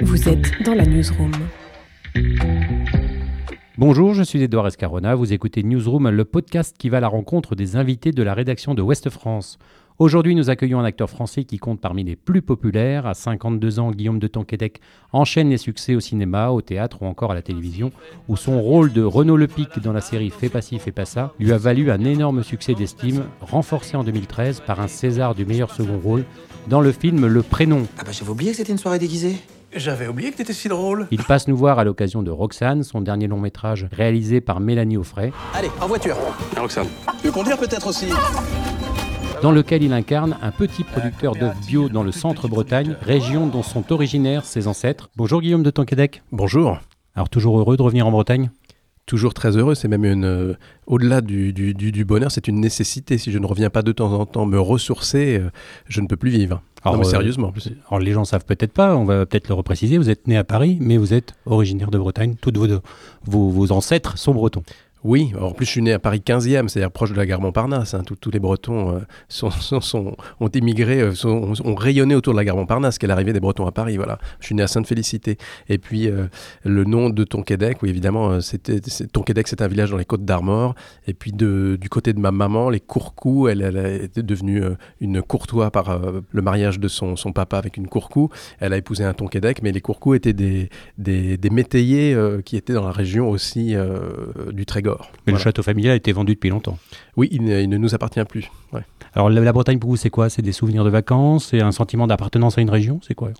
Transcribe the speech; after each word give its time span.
Vous 0.00 0.28
êtes 0.28 0.62
dans 0.64 0.74
la 0.74 0.86
newsroom. 0.86 1.32
Bonjour, 3.76 4.14
je 4.14 4.22
suis 4.22 4.42
Edouard 4.42 4.66
Escarona, 4.66 5.14
vous 5.14 5.32
écoutez 5.32 5.62
Newsroom, 5.62 6.08
le 6.08 6.24
podcast 6.24 6.76
qui 6.78 6.88
va 6.88 6.96
à 6.96 7.00
la 7.00 7.08
rencontre 7.08 7.54
des 7.54 7.76
invités 7.76 8.10
de 8.12 8.22
la 8.22 8.34
rédaction 8.34 8.74
de 8.74 8.82
Ouest 8.82 9.10
France. 9.10 9.58
Aujourd'hui, 9.98 10.34
nous 10.34 10.50
accueillons 10.50 10.80
un 10.80 10.84
acteur 10.84 11.10
français 11.10 11.44
qui 11.44 11.58
compte 11.58 11.80
parmi 11.80 12.02
les 12.04 12.16
plus 12.16 12.42
populaires. 12.42 13.06
À 13.06 13.14
52 13.14 13.78
ans, 13.78 13.90
Guillaume 13.90 14.18
de 14.18 14.26
Tonquédec 14.26 14.80
enchaîne 15.12 15.50
les 15.50 15.58
succès 15.58 15.94
au 15.94 16.00
cinéma, 16.00 16.48
au 16.50 16.62
théâtre 16.62 17.02
ou 17.02 17.06
encore 17.06 17.32
à 17.32 17.34
la 17.34 17.42
télévision, 17.42 17.92
où 18.28 18.36
son 18.36 18.60
rôle 18.62 18.92
de 18.92 19.02
Renaud 19.02 19.36
Lepic 19.36 19.78
dans 19.80 19.92
la 19.92 20.00
série 20.00 20.30
Fais 20.30 20.48
pas 20.48 20.62
ci, 20.62 20.78
fais 20.78 20.92
pas 20.92 21.04
ça 21.04 21.34
lui 21.38 21.52
a 21.52 21.58
valu 21.58 21.90
un 21.90 22.02
énorme 22.04 22.42
succès 22.42 22.74
d'estime, 22.74 23.24
renforcé 23.40 23.96
en 23.96 24.04
2013 24.04 24.62
par 24.66 24.80
un 24.80 24.88
César 24.88 25.34
du 25.34 25.44
meilleur 25.44 25.72
second 25.72 25.98
rôle 25.98 26.24
dans 26.68 26.80
le 26.80 26.92
film 26.92 27.26
Le 27.26 27.42
Prénom. 27.42 27.86
Ah 27.98 28.04
bah 28.04 28.12
j'avais 28.12 28.30
oublié 28.30 28.52
que 28.52 28.56
c'était 28.56 28.72
une 28.72 28.78
soirée 28.78 28.98
déguisée. 28.98 29.36
J'avais 29.74 30.06
oublié 30.06 30.30
que 30.30 30.36
t'étais 30.36 30.52
si 30.52 30.68
drôle. 30.68 31.06
Il 31.10 31.22
passe 31.24 31.48
nous 31.48 31.56
voir 31.56 31.78
à 31.78 31.84
l'occasion 31.84 32.22
de 32.22 32.30
Roxane, 32.30 32.82
son 32.82 33.00
dernier 33.00 33.26
long 33.26 33.38
métrage 33.40 33.86
réalisé 33.90 34.42
par 34.42 34.60
Mélanie 34.60 34.98
Offray, 34.98 35.32
Allez, 35.54 35.70
en 35.80 35.86
voiture. 35.86 36.16
Roxane. 36.56 36.88
Tu 37.20 37.26
veux 37.28 37.32
conduire 37.32 37.56
peut-être 37.58 37.86
aussi 37.86 38.06
dans 39.42 39.50
lequel 39.50 39.82
il 39.82 39.92
incarne 39.92 40.36
un 40.40 40.52
petit 40.52 40.84
producteur 40.84 41.34
d'œufs 41.34 41.56
bio 41.66 41.88
dans 41.88 42.04
le 42.04 42.12
centre-Bretagne, 42.12 42.96
région 43.02 43.48
dont 43.48 43.64
sont 43.64 43.92
originaires 43.92 44.44
ses 44.44 44.68
ancêtres. 44.68 45.10
Bonjour 45.16 45.40
Guillaume 45.40 45.64
de 45.64 45.70
Tonquédec. 45.70 46.22
Bonjour. 46.30 46.78
Alors 47.16 47.28
toujours 47.28 47.58
heureux 47.58 47.76
de 47.76 47.82
revenir 47.82 48.06
en 48.06 48.12
Bretagne? 48.12 48.50
Toujours 49.04 49.34
très 49.34 49.56
heureux, 49.56 49.74
c'est 49.74 49.88
même 49.88 50.04
une. 50.04 50.24
euh, 50.24 50.54
Au-delà 50.86 51.20
du, 51.20 51.52
du- 51.52 51.74
du- 51.74 51.90
du 51.92 52.04
bonheur, 52.04 52.30
c'est 52.30 52.46
une 52.48 52.60
nécessité. 52.60 53.18
Si 53.18 53.32
je 53.32 53.38
ne 53.38 53.46
reviens 53.46 53.68
pas 53.68 53.82
de 53.82 53.90
temps 53.92 54.12
en 54.12 54.26
temps 54.26 54.46
me 54.46 54.58
ressourcer, 54.60 55.38
euh, 55.40 55.50
je 55.88 56.00
ne 56.00 56.06
peux 56.06 56.16
plus 56.16 56.30
vivre. 56.30 56.62
Alors, 56.84 56.94
non, 56.96 57.00
mais 57.02 57.06
euh, 57.08 57.10
sérieusement. 57.10 57.48
en 57.48 57.52
plus. 57.52 57.68
Alors 57.88 57.98
les 58.00 58.12
gens 58.12 58.24
savent 58.24 58.44
peut-être 58.44 58.72
pas, 58.72 58.96
on 58.96 59.04
va 59.04 59.26
peut-être 59.26 59.48
le 59.48 59.54
repréciser, 59.54 59.98
vous 59.98 60.08
êtes 60.10 60.26
né 60.28 60.36
à 60.36 60.44
Paris, 60.44 60.78
mais 60.80 60.96
vous 60.98 61.14
êtes 61.14 61.34
originaire 61.46 61.90
de 61.90 61.98
Bretagne, 61.98 62.34
tous 62.40 62.52
vos, 62.54 62.66
vos, 63.24 63.50
vos 63.50 63.72
ancêtres 63.72 64.18
sont 64.18 64.34
bretons. 64.34 64.62
Oui, 65.04 65.32
en 65.40 65.50
plus 65.50 65.66
je 65.66 65.70
suis 65.72 65.82
né 65.82 65.92
à 65.92 65.98
Paris 65.98 66.22
15e, 66.24 66.68
c'est-à-dire 66.68 66.92
proche 66.92 67.10
de 67.10 67.16
la 67.16 67.26
gare 67.26 67.40
Montparnasse. 67.40 67.94
hein. 67.94 68.02
Tous- 68.06 68.14
tous 68.14 68.30
les 68.30 68.38
Bretons 68.38 69.00
euh, 69.00 70.10
ont 70.40 70.48
émigré, 70.48 71.00
euh, 71.00 71.12
ont, 71.24 71.74
rayonné 71.74 72.14
autour 72.14 72.34
de 72.34 72.38
la 72.38 72.44
gare 72.44 72.56
Montparnasse, 72.56 72.98
qu'est 72.98 73.08
l'arrivée 73.08 73.32
des 73.32 73.40
Bretons 73.40 73.66
à 73.66 73.72
Paris. 73.72 73.96
Voilà. 73.96 74.18
Je 74.38 74.46
suis 74.46 74.54
né 74.54 74.62
à 74.62 74.68
Sainte-Félicité. 74.68 75.38
Et 75.68 75.78
puis 75.78 76.06
euh, 76.06 76.26
le 76.64 76.84
nom 76.84 77.10
de 77.10 77.24
Tonquédec, 77.24 77.82
oui 77.82 77.88
évidemment, 77.90 78.40
c'était 78.40 78.80
Tonquédec, 79.12 79.48
c'est 79.48 79.60
un 79.60 79.66
village 79.66 79.90
dans 79.90 79.96
les 79.96 80.04
Côtes 80.04 80.24
d'Armor. 80.24 80.76
Et 81.08 81.14
puis 81.14 81.32
du 81.32 81.88
côté 81.90 82.12
de 82.12 82.20
ma 82.20 82.30
maman, 82.30 82.70
les 82.70 82.80
Courcous, 82.80 83.50
elle, 83.50 83.62
elle 83.62 84.04
était 84.04 84.22
devenue 84.22 84.62
une 85.00 85.20
courtois 85.20 85.72
par 85.72 86.00
le 86.30 86.42
mariage 86.42 86.78
de 86.78 86.86
son, 86.86 87.16
papa 87.34 87.58
avec 87.58 87.76
une 87.76 87.88
Courcou. 87.88 88.28
Elle 88.60 88.72
a 88.72 88.76
épousé 88.76 89.02
un 89.02 89.14
Tonquédec, 89.14 89.62
mais 89.62 89.72
les 89.72 89.80
Courcous 89.80 90.16
étaient 90.16 90.32
des, 90.32 90.68
des, 90.96 91.50
métayers 91.50 92.16
qui 92.44 92.56
étaient 92.56 92.72
dans 92.74 92.84
la 92.84 92.92
région 92.92 93.28
aussi 93.28 93.74
du 94.52 94.64
Trégor. 94.64 94.91
Mais 95.00 95.06
Voilà. 95.32 95.38
le 95.38 95.42
château 95.42 95.62
familial 95.62 95.92
a 95.92 95.96
été 95.96 96.12
vendu 96.12 96.34
depuis 96.34 96.50
longtemps. 96.50 96.78
Oui, 97.16 97.28
il 97.32 97.42
ne, 97.44 97.60
il 97.60 97.68
ne 97.68 97.76
nous 97.76 97.94
appartient 97.94 98.24
plus. 98.24 98.50
Ouais. 98.72 98.82
Alors 99.14 99.28
la, 99.30 99.40
la 99.40 99.52
Bretagne 99.52 99.78
pour 99.78 99.90
vous 99.90 99.96
c'est 99.96 100.10
quoi? 100.10 100.30
C'est 100.30 100.42
des 100.42 100.52
souvenirs 100.52 100.84
de 100.84 100.90
vacances? 100.90 101.48
C'est 101.50 101.60
un 101.60 101.72
sentiment 101.72 102.06
d'appartenance 102.06 102.56
à 102.58 102.60
une 102.62 102.70
région? 102.70 103.00
C'est 103.06 103.14
quoi? 103.14 103.30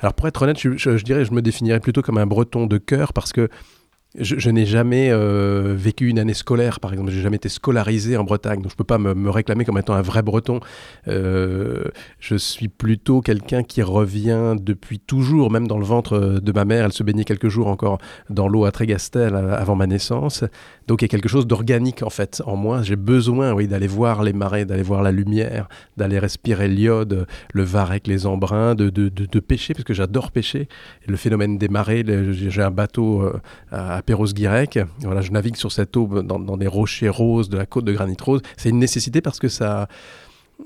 Alors 0.00 0.14
pour 0.14 0.26
être 0.28 0.40
honnête, 0.42 0.58
je, 0.58 0.76
je- 0.76 0.96
je 0.96 1.04
dirais, 1.04 1.24
je 1.24 1.32
me 1.32 1.42
définirais 1.42 1.80
plutôt 1.80 2.02
comme 2.02 2.18
un 2.18 2.26
breton 2.26 2.66
de 2.66 2.78
cœur 2.78 3.12
parce 3.12 3.32
que 3.32 3.48
je, 4.18 4.38
je 4.38 4.50
n'ai 4.50 4.66
jamais 4.66 5.10
euh, 5.10 5.74
vécu 5.76 6.08
une 6.08 6.18
année 6.18 6.34
scolaire, 6.34 6.80
par 6.80 6.92
exemple. 6.92 7.10
J'ai 7.10 7.22
jamais 7.22 7.36
été 7.36 7.48
scolarisé 7.48 8.16
en 8.16 8.24
Bretagne, 8.24 8.60
donc 8.60 8.70
je 8.70 8.76
peux 8.76 8.84
pas 8.84 8.98
me, 8.98 9.14
me 9.14 9.30
réclamer 9.30 9.64
comme 9.64 9.78
étant 9.78 9.94
un 9.94 10.02
vrai 10.02 10.22
breton. 10.22 10.60
Euh, 11.08 11.84
je 12.18 12.36
suis 12.36 12.68
plutôt 12.68 13.22
quelqu'un 13.22 13.62
qui 13.62 13.82
revient 13.82 14.54
depuis 14.60 14.98
toujours, 14.98 15.50
même 15.50 15.66
dans 15.66 15.78
le 15.78 15.84
ventre 15.84 16.18
de 16.18 16.52
ma 16.52 16.64
mère. 16.64 16.84
Elle 16.84 16.92
se 16.92 17.02
baignait 17.02 17.24
quelques 17.24 17.48
jours 17.48 17.68
encore 17.68 17.98
dans 18.28 18.48
l'eau 18.48 18.64
à 18.64 18.72
Trégastel 18.72 19.34
euh, 19.34 19.56
avant 19.56 19.76
ma 19.76 19.86
naissance. 19.86 20.44
Donc 20.88 21.00
il 21.00 21.04
y 21.04 21.06
a 21.06 21.08
quelque 21.08 21.28
chose 21.28 21.46
d'organique 21.46 22.02
en 22.02 22.10
fait 22.10 22.42
en 22.44 22.56
moi. 22.56 22.82
J'ai 22.82 22.96
besoin, 22.96 23.52
oui, 23.52 23.66
d'aller 23.66 23.86
voir 23.86 24.22
les 24.22 24.34
marais, 24.34 24.66
d'aller 24.66 24.82
voir 24.82 25.02
la 25.02 25.12
lumière, 25.12 25.68
d'aller 25.96 26.18
respirer 26.18 26.68
l'iode, 26.68 27.26
le 27.54 27.62
varech, 27.62 28.06
les 28.06 28.26
embruns, 28.26 28.74
de, 28.74 28.90
de, 28.90 29.40
pêcher 29.40 29.74
parce 29.74 29.84
que 29.84 29.94
j'adore 29.94 30.30
pêcher. 30.32 30.68
Le 31.06 31.16
phénomène 31.16 31.56
des 31.56 31.68
marées, 31.68 32.04
j'ai 32.32 32.62
un 32.62 32.70
bateau 32.70 33.24
à, 33.70 34.01
Perros-Guirec. 34.02 34.78
Voilà, 35.00 35.20
je 35.20 35.30
navigue 35.30 35.56
sur 35.56 35.72
cette 35.72 35.96
eau 35.96 36.06
dans, 36.22 36.56
des 36.56 36.66
rochers 36.66 37.08
roses 37.08 37.48
de 37.48 37.56
la 37.56 37.66
côte 37.66 37.84
de 37.84 37.92
granit 37.92 38.16
rose. 38.20 38.42
C'est 38.56 38.68
une 38.68 38.78
nécessité 38.78 39.20
parce 39.20 39.38
que 39.38 39.48
ça 39.48 39.88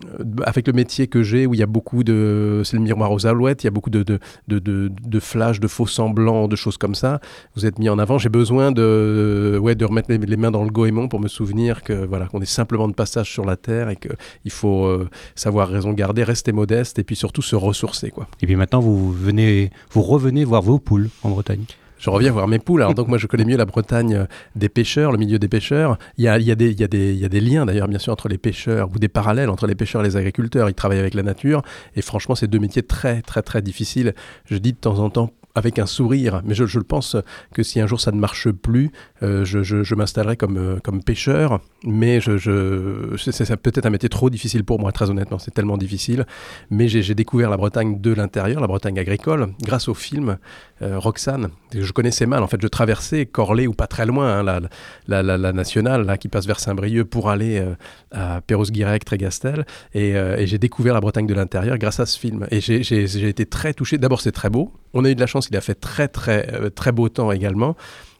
euh, 0.04 0.24
avec 0.44 0.66
le 0.66 0.72
métier 0.72 1.06
que 1.06 1.22
j'ai, 1.22 1.46
où 1.46 1.54
il 1.54 1.60
y 1.60 1.62
a 1.62 1.66
beaucoup 1.66 2.04
de... 2.04 2.62
C'est 2.64 2.76
le 2.76 2.82
miroir 2.82 3.12
aux 3.12 3.26
alouettes, 3.26 3.64
il 3.64 3.66
y 3.66 3.68
a 3.68 3.70
beaucoup 3.70 3.90
de, 3.90 4.02
de, 4.02 4.18
de, 4.48 4.58
de, 4.58 4.90
de 5.02 5.20
flashs, 5.20 5.60
de 5.60 5.68
faux 5.68 5.86
semblants, 5.86 6.48
de 6.48 6.56
choses 6.56 6.76
comme 6.76 6.94
ça. 6.94 7.20
Vous 7.54 7.66
êtes 7.66 7.78
mis 7.78 7.88
en 7.88 7.98
avant. 7.98 8.18
J'ai 8.18 8.28
besoin 8.28 8.72
de, 8.72 9.58
ouais, 9.60 9.74
de 9.74 9.84
remettre 9.84 10.10
les, 10.10 10.18
les 10.18 10.36
mains 10.36 10.50
dans 10.50 10.64
le 10.64 10.70
goémon 10.70 11.08
pour 11.08 11.20
me 11.20 11.28
souvenir 11.28 11.82
que 11.82 11.92
voilà 11.92 12.26
qu'on 12.26 12.40
est 12.40 12.46
simplement 12.46 12.88
de 12.88 12.94
passage 12.94 13.30
sur 13.30 13.44
la 13.44 13.56
Terre 13.56 13.88
et 13.88 13.96
qu'il 13.96 14.50
faut 14.50 14.84
euh, 14.84 15.08
savoir 15.34 15.68
raison 15.68 15.92
garder, 15.92 16.24
rester 16.24 16.52
modeste 16.52 16.98
et 16.98 17.04
puis 17.04 17.16
surtout 17.16 17.42
se 17.42 17.56
ressourcer. 17.56 18.10
Quoi. 18.10 18.26
Et 18.42 18.46
puis 18.46 18.56
maintenant 18.56 18.80
vous 18.80 19.12
venez, 19.12 19.70
vous 19.90 20.02
revenez 20.02 20.44
voir 20.44 20.62
vos 20.62 20.78
poules 20.78 21.08
en 21.22 21.30
Bretagne. 21.30 21.64
Je 21.98 22.10
reviens 22.10 22.30
voir 22.30 22.46
mes 22.48 22.58
poules. 22.58 22.82
Alors 22.82 22.94
donc 22.94 23.08
moi 23.08 23.18
je 23.18 23.26
connais 23.26 23.44
mieux 23.44 23.56
la 23.56 23.64
Bretagne 23.64 24.14
euh, 24.14 24.24
des 24.54 24.68
pêcheurs, 24.68 25.12
le 25.12 25.18
milieu 25.18 25.38
des 25.38 25.48
pêcheurs. 25.48 25.98
Il 26.18 26.24
y 26.24 26.28
a, 26.28 26.38
des, 26.38 26.70
il 26.70 26.80
y 26.80 26.84
a 27.24 27.28
des 27.28 27.40
liens 27.40 27.66
d'ailleurs 27.66 27.88
bien 27.88 27.98
sûr 27.98 28.12
entre 28.12 28.28
les 28.28 28.38
pêcheurs 28.38 28.90
ou 28.94 28.98
des 28.98 29.08
parallèles 29.08 29.50
entre 29.50 29.66
les 29.66 29.74
pêcheurs 29.74 30.02
et 30.02 30.04
les 30.04 30.16
agriculteurs. 30.16 30.68
Ils 30.68 30.74
travaillent 30.74 30.98
avec 30.98 31.14
la 31.14 31.22
nature 31.22 31.62
et 31.94 32.02
franchement 32.02 32.34
c'est 32.34 32.48
deux 32.48 32.58
métiers 32.58 32.82
très 32.82 33.22
très 33.22 33.42
très 33.42 33.62
difficiles. 33.62 34.14
Je 34.44 34.56
dis 34.56 34.72
de 34.72 34.78
temps 34.78 34.98
en 34.98 35.10
temps 35.10 35.30
avec 35.56 35.78
un 35.78 35.86
sourire, 35.86 36.42
mais 36.44 36.54
je, 36.54 36.78
pense 36.78 37.16
que 37.54 37.62
si 37.62 37.80
un 37.80 37.86
jour 37.86 37.98
ça 37.98 38.12
ne 38.12 38.18
marche 38.18 38.50
plus, 38.50 38.92
euh, 39.22 39.44
je, 39.44 39.94
m'installerai 39.94 40.36
comme, 40.36 40.58
euh, 40.58 40.78
comme 40.84 41.02
pêcheur, 41.02 41.60
mais 41.82 42.20
je, 42.20 43.16
c'est 43.16 43.56
peut-être 43.56 43.86
un 43.86 43.90
métier 43.90 44.10
trop 44.10 44.28
difficile 44.28 44.64
pour 44.64 44.78
moi, 44.78 44.92
très 44.92 45.08
honnêtement, 45.08 45.38
c'est 45.38 45.52
tellement 45.52 45.78
difficile. 45.78 46.26
Mais 46.70 46.88
j'ai, 46.88 47.14
découvert 47.14 47.48
la 47.48 47.56
Bretagne 47.56 48.02
de 48.02 48.12
l'intérieur, 48.12 48.60
la 48.60 48.66
Bretagne 48.66 48.98
agricole, 48.98 49.48
grâce 49.62 49.88
au 49.88 49.94
film 49.94 50.36
euh, 50.82 50.98
Roxane. 50.98 51.48
Je 51.74 51.90
connaissais 51.92 52.26
mal, 52.26 52.42
en 52.42 52.46
fait, 52.48 52.60
je 52.60 52.66
traversais 52.66 53.24
Corlay 53.24 53.66
ou 53.66 53.72
pas 53.72 53.86
très 53.86 54.04
loin, 54.04 54.46
hein, 54.46 54.60
la, 55.08 55.52
nationale 55.52 56.18
qui 56.18 56.28
passe 56.28 56.46
vers 56.46 56.60
Saint-Brieuc 56.60 57.04
pour 57.04 57.30
aller 57.30 57.58
euh, 57.58 57.74
à 58.12 58.42
Perros-Guirec, 58.42 59.06
Trégastel, 59.06 59.64
et, 59.94 60.14
j'ai 60.46 60.58
découvert 60.58 60.92
la 60.92 61.00
Bretagne 61.00 61.26
de 61.26 61.34
l'intérieur 61.34 61.78
grâce 61.78 61.98
à 61.98 62.04
ce 62.04 62.18
film. 62.18 62.46
Et 62.50 62.60
j'ai 62.60 63.28
été 63.28 63.46
très 63.46 63.72
touché. 63.72 63.96
D'abord, 63.96 64.20
c'est 64.20 64.32
très 64.32 64.50
beau. 64.50 64.72
On 64.92 65.04
a 65.04 65.10
eu 65.10 65.14
de 65.14 65.20
la 65.20 65.26
chance, 65.26 65.45
il 65.50 65.56
a 65.56 65.60
fait 65.60 65.74
très 65.74 66.08
très 66.08 66.52
euh, 66.52 66.70
très 66.70 66.92
beau 66.92 67.08
temps 67.08 67.32
également. 67.32 67.76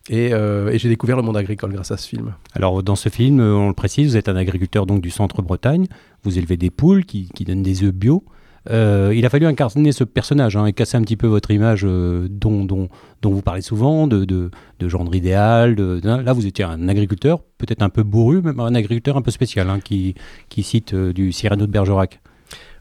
Et, 0.08 0.32
euh, 0.32 0.70
et 0.70 0.78
j'ai 0.78 0.88
découvert 0.88 1.16
le 1.16 1.22
monde 1.22 1.36
agricole 1.36 1.72
grâce 1.72 1.90
à 1.90 1.96
ce 1.96 2.06
film. 2.06 2.34
Alors 2.52 2.82
dans 2.82 2.94
ce 2.94 3.08
film, 3.08 3.40
euh, 3.40 3.54
on 3.54 3.68
le 3.68 3.74
précise, 3.74 4.12
vous 4.12 4.16
êtes 4.16 4.28
un 4.28 4.36
agriculteur 4.36 4.86
donc 4.86 5.02
du 5.02 5.10
centre 5.10 5.42
Bretagne, 5.42 5.86
vous 6.22 6.38
élevez 6.38 6.56
des 6.56 6.70
poules 6.70 7.04
qui, 7.04 7.28
qui 7.34 7.44
donnent 7.44 7.64
des 7.64 7.82
œufs 7.82 7.92
bio. 7.92 8.24
Euh, 8.70 9.12
il 9.14 9.24
a 9.24 9.30
fallu 9.30 9.46
incarner 9.46 9.92
ce 9.92 10.04
personnage 10.04 10.56
hein, 10.56 10.66
et 10.66 10.72
casser 10.72 10.96
un 10.96 11.02
petit 11.02 11.16
peu 11.16 11.28
votre 11.28 11.52
image 11.52 11.82
euh, 11.84 12.26
dont, 12.28 12.64
dont, 12.64 12.88
dont 13.22 13.30
vous 13.30 13.42
parlez 13.42 13.62
souvent, 13.62 14.08
de, 14.08 14.24
de, 14.24 14.50
de 14.80 14.88
gendre 14.88 15.14
idéal. 15.14 15.76
De, 15.76 16.00
là, 16.02 16.32
vous 16.32 16.46
étiez 16.46 16.64
un 16.64 16.88
agriculteur, 16.88 17.42
peut-être 17.58 17.82
un 17.82 17.90
peu 17.90 18.02
bourru, 18.02 18.42
même 18.42 18.58
un 18.58 18.74
agriculteur 18.74 19.16
un 19.16 19.22
peu 19.22 19.30
spécial, 19.30 19.70
hein, 19.70 19.78
qui, 19.78 20.14
qui 20.48 20.64
cite 20.64 20.94
du 20.94 21.30
Cyrano 21.30 21.66
de 21.66 21.70
Bergerac. 21.70 22.20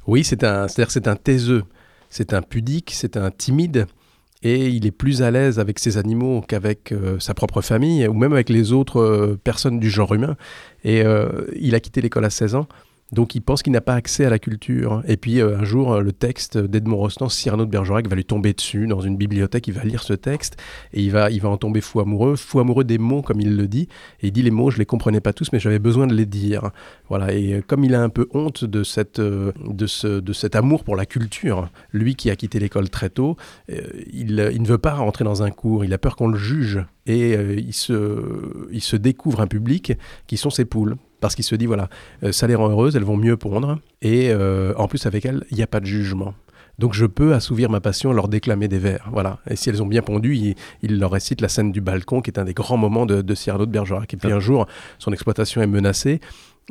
Oui, 0.07 0.23
c'est 0.23 0.44
un, 0.44 0.67
c'est-à-dire 0.67 0.91
c'est 0.91 1.07
un 1.07 1.16
taiseux, 1.16 1.63
c'est 2.09 2.33
un 2.33 2.41
pudique, 2.41 2.91
c'est 2.91 3.16
un 3.16 3.29
timide, 3.29 3.85
et 4.44 4.68
il 4.68 4.85
est 4.85 4.91
plus 4.91 5.22
à 5.22 5.31
l'aise 5.31 5.59
avec 5.59 5.79
ses 5.79 5.97
animaux 5.97 6.41
qu'avec 6.47 6.91
euh, 6.91 7.19
sa 7.19 7.34
propre 7.34 7.62
famille, 7.62 8.07
ou 8.07 8.13
même 8.13 8.34
avec 8.34 8.50
les 8.50 8.73
autres 8.73 9.00
euh, 9.00 9.40
personnes 9.44 9.79
du 9.79 9.90
genre 9.90 10.13
humain. 10.13 10.35
Et 10.84 11.01
euh, 11.01 11.46
il 11.56 11.73
a 11.75 11.79
quitté 11.79 12.01
l'école 12.01 12.25
à 12.25 12.29
16 12.29 12.56
ans, 12.56 12.68
donc 13.12 13.36
il 13.36 13.42
pense 13.42 13.62
qu'il 13.62 13.72
n'a 13.72 13.82
pas 13.82 13.94
accès 13.94 14.26
à 14.26 14.30
la 14.30 14.40
culture. 14.40 15.04
Et 15.08 15.16
puis 15.16 15.40
euh, 15.40 15.58
un 15.60 15.64
jour, 15.64 15.94
euh, 15.94 16.02
le 16.02 16.12
texte 16.12 16.58
d'Edmond 16.58 16.98
Rostand, 16.98 17.30
Cyrano 17.30 17.66
de 17.66 17.70
Bergerac, 17.70 18.08
va 18.08 18.16
lui 18.16 18.25
tomber 18.25 18.54
dessus 18.54 18.88
dans 18.88 19.00
une 19.00 19.16
bibliothèque, 19.16 19.68
il 19.68 19.74
va 19.74 19.84
lire 19.84 20.02
ce 20.02 20.13
texte, 20.13 20.57
et 20.92 21.02
il 21.02 21.12
va, 21.12 21.30
il 21.30 21.40
va 21.40 21.50
en 21.50 21.57
tomber 21.57 21.81
fou 21.81 22.00
amoureux, 22.00 22.36
fou 22.36 22.60
amoureux 22.60 22.84
des 22.84 22.98
mots, 22.98 23.22
comme 23.22 23.42
il 23.42 23.56
le 23.56 23.68
dit. 23.68 23.88
Et 24.22 24.28
il 24.28 24.31
dit 24.31 24.42
les 24.42 24.52
mots, 24.52 24.72
je 24.72 24.80
les 24.80 24.88
comprenais 24.88 25.22
pas 25.22 25.34
tous, 25.34 25.52
mais 25.54 25.60
j'avais 25.60 25.78
besoin 25.78 26.07
de 26.07 26.16
les 26.16 26.25
dire. 26.25 26.72
Voilà, 27.07 27.31
et 27.31 27.54
euh, 27.54 27.62
comme 27.66 27.84
il 27.84 27.94
a 27.94 28.02
un 28.02 28.10
peu 28.10 28.28
honte 28.34 28.66
de, 28.66 28.84
cette, 28.84 29.22
de, 29.22 29.88
ce, 29.88 30.19
de 30.19 30.34
cet 30.34 30.56
amour 30.56 30.84
pour 30.84 30.96
la 30.96 31.06
culture, 31.06 31.69
lui 31.92 32.16
qui 32.16 32.31
a 32.31 32.36
quitté 32.36 32.60
l'école 32.60 32.90
très 32.90 33.10
tôt, 33.10 33.38
il, 34.12 34.36
ne 34.36 34.68
veut 34.68 34.78
pas 34.80 34.96
rentrer 34.96 35.24
dans 35.24 35.44
un 35.44 35.51
cours, 35.51 35.86
il 35.86 35.94
a 35.94 35.98
peur 36.00 36.16
qu'on 36.16 36.28
le 36.28 36.38
juge, 36.38 36.84
et 37.06 37.34
il, 37.34 37.74
se, 37.74 38.68
il 38.72 38.81
se 38.81 38.96
découvre 38.96 39.42
un 39.42 39.48
public 39.48 39.94
qui 40.25 40.38
sont 40.38 40.50
ses 40.50 40.66
poules. 40.66 40.98
Parce 41.21 41.35
qu'il 41.35 41.45
se 41.45 41.56
dit, 41.56 41.65
voilà, 41.65 41.89
euh, 42.23 42.31
ça 42.31 42.47
les 42.47 42.56
rend 42.56 42.69
heureuses, 42.69 42.95
elles 42.95 43.03
vont 43.03 43.17
mieux 43.17 43.38
pondre, 43.38 43.79
et 44.01 44.29
euh, 44.31 44.73
en 44.77 44.88
plus 44.88 45.06
avec 45.06 45.25
elles, 45.25 45.44
il 45.51 45.57
n'y 45.57 45.63
a 45.63 45.67
pas 45.67 45.79
de 45.79 45.85
jugement. 45.85 46.33
Donc 46.77 46.94
je 46.94 47.06
peux 47.06 47.33
assouvir 47.33 47.69
ma 47.69 47.79
passion, 47.79 48.12
leur 48.12 48.27
déclamer 48.27 48.67
des 48.67 48.79
vers. 48.79 49.07
Voilà. 49.12 49.39
Et 49.50 49.56
si 49.56 49.69
elles 49.69 49.81
ont 49.81 49.88
bien 49.88 50.01
pondu, 50.01 50.35
il, 50.35 50.56
il 50.81 51.00
leur 51.00 51.12
récite 51.12 51.39
la 51.39 51.47
scène 51.47 51.71
du 51.71 51.79
balcon, 51.79 52.21
qui 52.21 52.29
est 52.29 52.39
un 52.39 52.44
des 52.44 52.53
grands 52.53 52.77
moments 52.77 53.06
de, 53.06 53.21
de 53.21 53.35
Cyrano 53.35 53.65
de 53.65 53.71
Bergerac. 53.71 54.13
Et 54.13 54.17
puis 54.17 54.31
un 54.31 54.39
jour, 54.39 54.67
son 55.00 55.13
exploitation 55.13 55.62
est 55.62 55.67
menacée. 55.67 56.19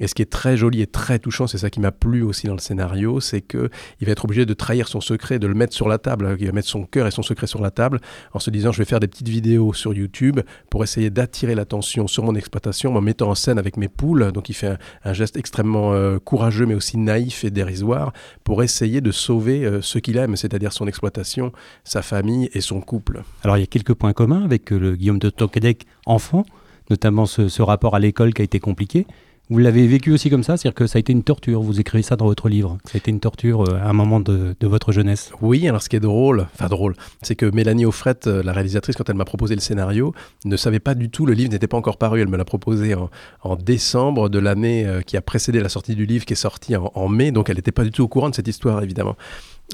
Et 0.00 0.08
ce 0.08 0.14
qui 0.14 0.22
est 0.22 0.30
très 0.30 0.56
joli 0.56 0.82
et 0.82 0.88
très 0.88 1.20
touchant, 1.20 1.46
c'est 1.46 1.58
ça 1.58 1.70
qui 1.70 1.78
m'a 1.78 1.92
plu 1.92 2.22
aussi 2.22 2.48
dans 2.48 2.54
le 2.54 2.58
scénario, 2.58 3.20
c'est 3.20 3.40
que 3.40 3.70
il 4.00 4.06
va 4.06 4.12
être 4.12 4.24
obligé 4.24 4.44
de 4.44 4.52
trahir 4.52 4.88
son 4.88 5.00
secret, 5.00 5.38
de 5.38 5.46
le 5.46 5.54
mettre 5.54 5.72
sur 5.72 5.88
la 5.88 5.98
table. 5.98 6.36
Il 6.40 6.46
va 6.46 6.52
mettre 6.52 6.68
son 6.68 6.84
cœur 6.84 7.06
et 7.06 7.12
son 7.12 7.22
secret 7.22 7.46
sur 7.46 7.60
la 7.60 7.70
table 7.70 8.00
en 8.32 8.40
se 8.40 8.50
disant 8.50 8.72
je 8.72 8.78
vais 8.78 8.84
faire 8.84 8.98
des 8.98 9.06
petites 9.06 9.28
vidéos 9.28 9.72
sur 9.72 9.94
YouTube 9.94 10.40
pour 10.68 10.82
essayer 10.82 11.10
d'attirer 11.10 11.54
l'attention 11.54 12.08
sur 12.08 12.24
mon 12.24 12.34
exploitation 12.34 12.96
en 12.96 13.00
mettant 13.00 13.30
en 13.30 13.36
scène 13.36 13.56
avec 13.56 13.76
mes 13.76 13.86
poules. 13.86 14.32
Donc 14.32 14.48
il 14.48 14.54
fait 14.54 14.76
un, 15.04 15.12
geste 15.12 15.36
extrêmement 15.36 15.92
euh, 15.92 16.18
courageux 16.18 16.66
mais 16.66 16.74
aussi 16.74 16.98
naïf 16.98 17.44
et 17.44 17.52
dérisoire 17.52 18.12
pour 18.42 18.64
essayer 18.64 19.00
de 19.00 19.12
sauver 19.12 19.64
euh, 19.64 19.80
ce 19.80 20.00
qu'il 20.00 20.16
aime, 20.16 20.34
c'est-à-dire 20.34 20.72
son 20.72 20.88
exploitation, 20.88 21.52
sa 21.84 22.02
famille 22.02 22.50
et 22.52 22.60
son 22.60 22.80
couple. 22.80 23.22
Alors 23.44 23.58
il 23.58 23.60
y 23.60 23.64
a 23.64 23.68
quelques 23.68 23.94
points 23.94 24.12
communs 24.12 24.42
avec 24.42 24.72
euh, 24.72 24.78
le 24.78 24.96
Guillaume 24.96 25.20
de 25.20 25.30
Tonquédec 25.30 25.86
enfant, 26.04 26.44
notamment 26.90 27.26
ce 27.26 27.62
rapport 27.62 27.94
à 27.94 28.00
l'école 28.00 28.34
qui 28.34 28.42
a 28.42 28.44
été 28.44 28.58
compliqué. 28.58 29.06
Vous 29.50 29.58
l'avez 29.58 29.86
vécu 29.86 30.10
aussi 30.10 30.30
comme 30.30 30.42
ça, 30.42 30.56
c'est-à-dire 30.56 30.74
que 30.74 30.86
ça 30.86 30.96
a 30.96 31.00
été 31.00 31.12
une 31.12 31.22
torture. 31.22 31.60
Vous 31.60 31.78
écrivez 31.78 32.00
ça 32.00 32.16
dans 32.16 32.24
votre 32.24 32.48
livre. 32.48 32.78
Ça 32.86 32.92
a 32.94 32.96
été 32.96 33.10
une 33.10 33.20
torture 33.20 33.68
euh, 33.68 33.76
à 33.76 33.90
un 33.90 33.92
moment 33.92 34.18
de, 34.18 34.56
votre 34.62 34.90
jeunesse. 34.90 35.32
Oui, 35.42 35.68
alors 35.68 35.82
ce 35.82 35.90
qui 35.90 35.96
est 35.96 36.00
drôle, 36.00 36.46
enfin 36.54 36.68
drôle, 36.68 36.94
c'est 37.20 37.36
que 37.36 37.44
Mélanie 37.44 37.84
Offrette, 37.84 38.26
euh, 38.26 38.42
la 38.42 38.54
réalisatrice, 38.54 38.96
quand 38.96 39.10
elle 39.10 39.16
m'a 39.16 39.26
proposé 39.26 39.54
le 39.54 39.60
scénario, 39.60 40.14
ne 40.46 40.56
savait 40.56 40.80
pas 40.80 40.94
du 40.94 41.10
tout. 41.10 41.26
Le 41.26 41.34
livre 41.34 41.50
n'était 41.50 41.66
pas 41.66 41.76
encore 41.76 41.98
paru. 41.98 42.22
Elle 42.22 42.28
me 42.28 42.38
l'a 42.38 42.46
proposé 42.46 42.94
en, 42.94 43.56
décembre 43.56 44.30
de 44.30 44.38
l'année 44.38 44.86
euh, 44.86 45.02
qui 45.02 45.18
a 45.18 45.20
précédé 45.20 45.60
la 45.60 45.68
sortie 45.68 45.94
du 45.94 46.06
livre, 46.06 46.24
qui 46.24 46.32
est 46.32 46.36
sorti 46.36 46.74
en, 46.76 47.08
mai. 47.08 47.30
Donc 47.30 47.50
elle 47.50 47.56
n'était 47.56 47.70
pas 47.70 47.84
du 47.84 47.90
tout 47.90 48.02
au 48.02 48.08
courant 48.08 48.30
de 48.30 48.34
cette 48.34 48.48
histoire, 48.48 48.82
évidemment. 48.82 49.14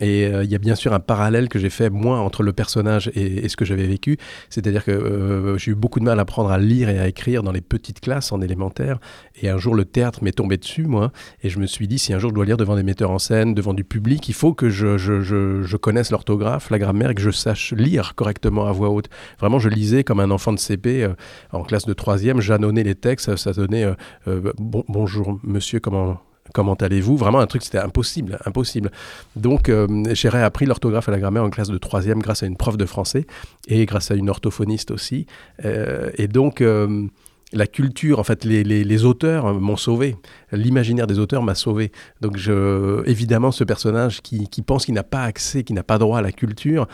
Et 0.00 0.22
il 0.22 0.49
y 0.49 0.55
a 0.55 0.58
bien 0.58 0.76
sûr 0.76 0.93
un 0.93 1.00
parallèle 1.00 1.49
que 1.49 1.58
j'ai 1.58 1.69
fait, 1.69 1.90
moi, 1.90 2.20
entre 2.20 2.44
le 2.44 2.52
personnage 2.52 3.11
et, 3.17 3.49
ce 3.49 3.56
que 3.56 3.64
j'avais 3.64 3.88
vécu. 3.88 4.19
C'est-à-dire 4.49 4.84
que 4.84 5.56
j'ai 5.58 5.72
eu 5.72 5.75
beaucoup 5.75 5.99
de 5.99 6.05
mal 6.05 6.20
à 6.20 6.22
apprendre 6.22 6.52
à 6.52 6.58
lire 6.58 6.88
et 6.88 7.00
à 7.00 7.08
écrire 7.08 7.43
dans 7.43 7.50
les 7.50 7.61
petites 7.61 7.99
classes 8.00 8.31
en 8.31 8.40
élémentaire. 8.40 9.00
Et 9.43 9.50
jour, 9.61 9.75
le 9.75 9.85
théâtre 9.85 10.25
m'est 10.25 10.33
tombé 10.33 10.57
dessus, 10.57 10.85
moi. 10.85 11.12
Et 11.43 11.49
je 11.49 11.59
me 11.59 11.67
suis 11.67 11.87
dit, 11.87 11.99
si 11.99 12.12
un 12.12 12.19
jour 12.19 12.31
je 12.31 12.35
dois 12.35 12.45
lire 12.45 12.57
devant 12.57 12.77
des 12.77 12.83
metteurs 12.83 13.11
en 13.11 13.19
scène, 13.19 13.55
devant 13.55 13.75
du 13.75 13.85
public, 13.85 14.29
il 14.29 14.35
faut 14.35 14.55
que 14.55 14.69
je, 14.71 15.77
connaisse 15.77 16.11
l'orthographe, 16.11 16.71
la 16.71 16.79
grammaire 16.79 17.11
et 17.11 17.15
que 17.15 17.23
je 17.23 17.31
sache 17.31 17.73
lire 17.73 18.15
correctement 18.15 18.67
à 18.67 18.73
voix 18.73 18.91
haute. 18.91 19.09
Vraiment, 19.39 19.59
je 19.59 19.69
lisais 19.69 20.05
comme 20.05 20.21
un 20.21 20.31
enfant 20.31 20.53
de 20.53 20.59
CP 20.59 21.05
euh, 21.05 21.15
en 21.53 21.62
classe 21.62 21.87
de 21.87 21.93
troisième, 21.93 22.41
j'annonnais 22.41 22.83
les 22.83 22.95
textes, 22.95 23.37
ça, 23.37 23.53
donnait 23.53 23.87
bon, 24.27 24.85
bonjour 24.89 25.39
monsieur, 25.43 25.81
comment 25.81 26.21
comment 26.53 26.75
allez-vous? 26.75 27.17
Vraiment 27.17 27.41
un 27.41 27.47
truc, 27.47 27.63
c'était 27.63 27.79
impossible, 27.79 28.39
impossible. 28.45 28.91
Donc 29.37 29.69
euh, 29.69 29.87
j'ai 30.13 30.29
réappris 30.29 30.67
l'orthographe 30.67 31.09
et 31.09 31.11
la 31.11 31.19
grammaire 31.19 31.45
en 31.45 31.51
classe 31.51 31.69
de 31.69 31.79
troisième 31.79 32.21
grâce 32.21 32.43
à 32.43 32.47
une 32.47 32.56
prof 32.56 32.77
de 32.77 32.87
français 32.87 33.27
et 33.69 33.87
grâce 33.87 34.11
à 34.11 34.15
une 34.15 34.31
orthophoniste 34.31 34.91
aussi. 34.91 35.27
Euh, 35.65 36.11
et 36.17 36.29
donc 36.29 36.61
euh, 36.61 37.06
la 37.52 37.67
culture, 37.67 38.19
en 38.19 38.25
fait, 38.25 38.44
les, 38.44 39.05
auteurs 39.05 39.52
m'ont 39.55 39.76
sauvé. 39.76 40.17
L'imaginaire 40.52 41.06
des 41.06 41.19
auteurs 41.19 41.43
m'a 41.43 41.55
sauvé. 41.55 41.91
Donc, 42.20 42.37
je, 42.37 43.02
évidemment, 43.08 43.50
ce 43.50 43.64
personnage 43.64 44.20
qui, 44.23 44.47
pense 44.62 44.85
qu'il 44.85 44.94
n'a 44.94 45.02
pas 45.02 45.23
accès, 45.23 45.64
qui 45.64 45.73
n'a 45.73 45.82
pas 45.82 45.99
droit 45.99 46.19
à 46.19 46.23
la 46.23 46.32
culture, 46.32 46.87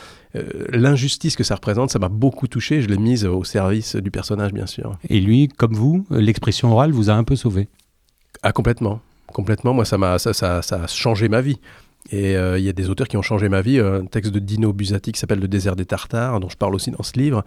l'injustice 0.71 1.37
que 1.37 1.45
ça 1.45 1.57
représente, 1.57 1.91
ça 1.91 1.99
m'a 1.99 2.09
beaucoup 2.09 2.47
touché. 2.49 2.81
Je 2.81 2.89
l'ai 2.89 2.97
mise 2.97 3.25
au 3.25 3.45
service 3.45 3.97
du 3.97 4.11
personnage, 4.11 4.53
bien 4.53 4.67
sûr. 4.67 4.97
Et 5.09 5.21
lui, 5.21 5.49
comme 5.49 5.75
vous, 5.75 6.07
l'expression 6.11 6.73
orale 6.73 6.93
vous 6.93 7.11
a 7.11 7.15
un 7.15 7.25
peu 7.25 7.37
sauvé 7.37 7.69
Ah, 8.43 8.53
complètement 8.53 9.01
complètement. 9.37 9.75
Moi, 9.75 9.85
ça, 9.85 9.99
m'a, 9.99 10.19
ça, 10.19 10.33
ça, 10.33 10.63
ça, 10.63 10.85
a 10.85 10.87
changé 10.87 11.29
ma 11.29 11.43
vie. 11.43 11.61
Et 12.11 12.37
euh, 12.37 12.59
il 12.59 12.65
y 12.65 12.69
a 12.69 12.73
des 12.73 12.89
auteurs 12.89 13.07
qui 13.07 13.17
ont 13.19 13.23
changé 13.23 13.49
ma 13.49 13.61
vie. 13.61 13.79
Un 13.79 14.07
texte 14.07 14.33
de 14.33 14.39
Dino 14.39 14.73
Busati 14.73 15.13
qui 15.13 15.21
s'appelle 15.21 15.41
Le 15.41 15.49
désert 15.49 15.77
des 15.77 15.85
Tartares, 15.85 16.41
dont 16.41 16.49
je 16.49 16.57
parle 16.57 16.75
aussi 16.75 16.91
dans 16.91 17.03
ce 17.03 17.19
livre. 17.19 17.45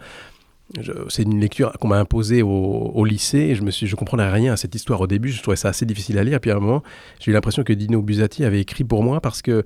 C'est 1.08 1.22
une 1.24 1.40
lecture 1.40 1.72
qu'on 1.80 1.88
m'a 1.88 1.98
imposée 1.98 2.42
au, 2.42 3.04
lycée 3.04 3.38
et 3.38 3.54
je 3.56 3.62
me 3.62 3.72
suis, 3.72 3.88
je 3.88 3.96
comprenais 3.96 4.28
rien 4.30 4.52
à 4.52 4.56
cette 4.56 4.74
histoire 4.74 5.00
au 5.00 5.08
début. 5.08 5.30
Je 5.30 5.42
trouvais 5.42 5.56
ça 5.56 5.68
assez 5.68 5.84
difficile 5.84 6.16
à 6.18 6.24
lire. 6.24 6.38
Puis 6.40 6.50
à 6.50 6.56
un 6.56 6.60
moment, 6.60 6.82
j'ai 7.18 7.32
eu 7.32 7.34
l'impression 7.34 7.64
que 7.64 7.72
Dino 7.72 8.00
Busati 8.02 8.44
avait 8.44 8.60
écrit 8.60 8.84
pour 8.84 9.02
moi 9.02 9.20
parce 9.20 9.42
que 9.42 9.50
euh, 9.50 9.64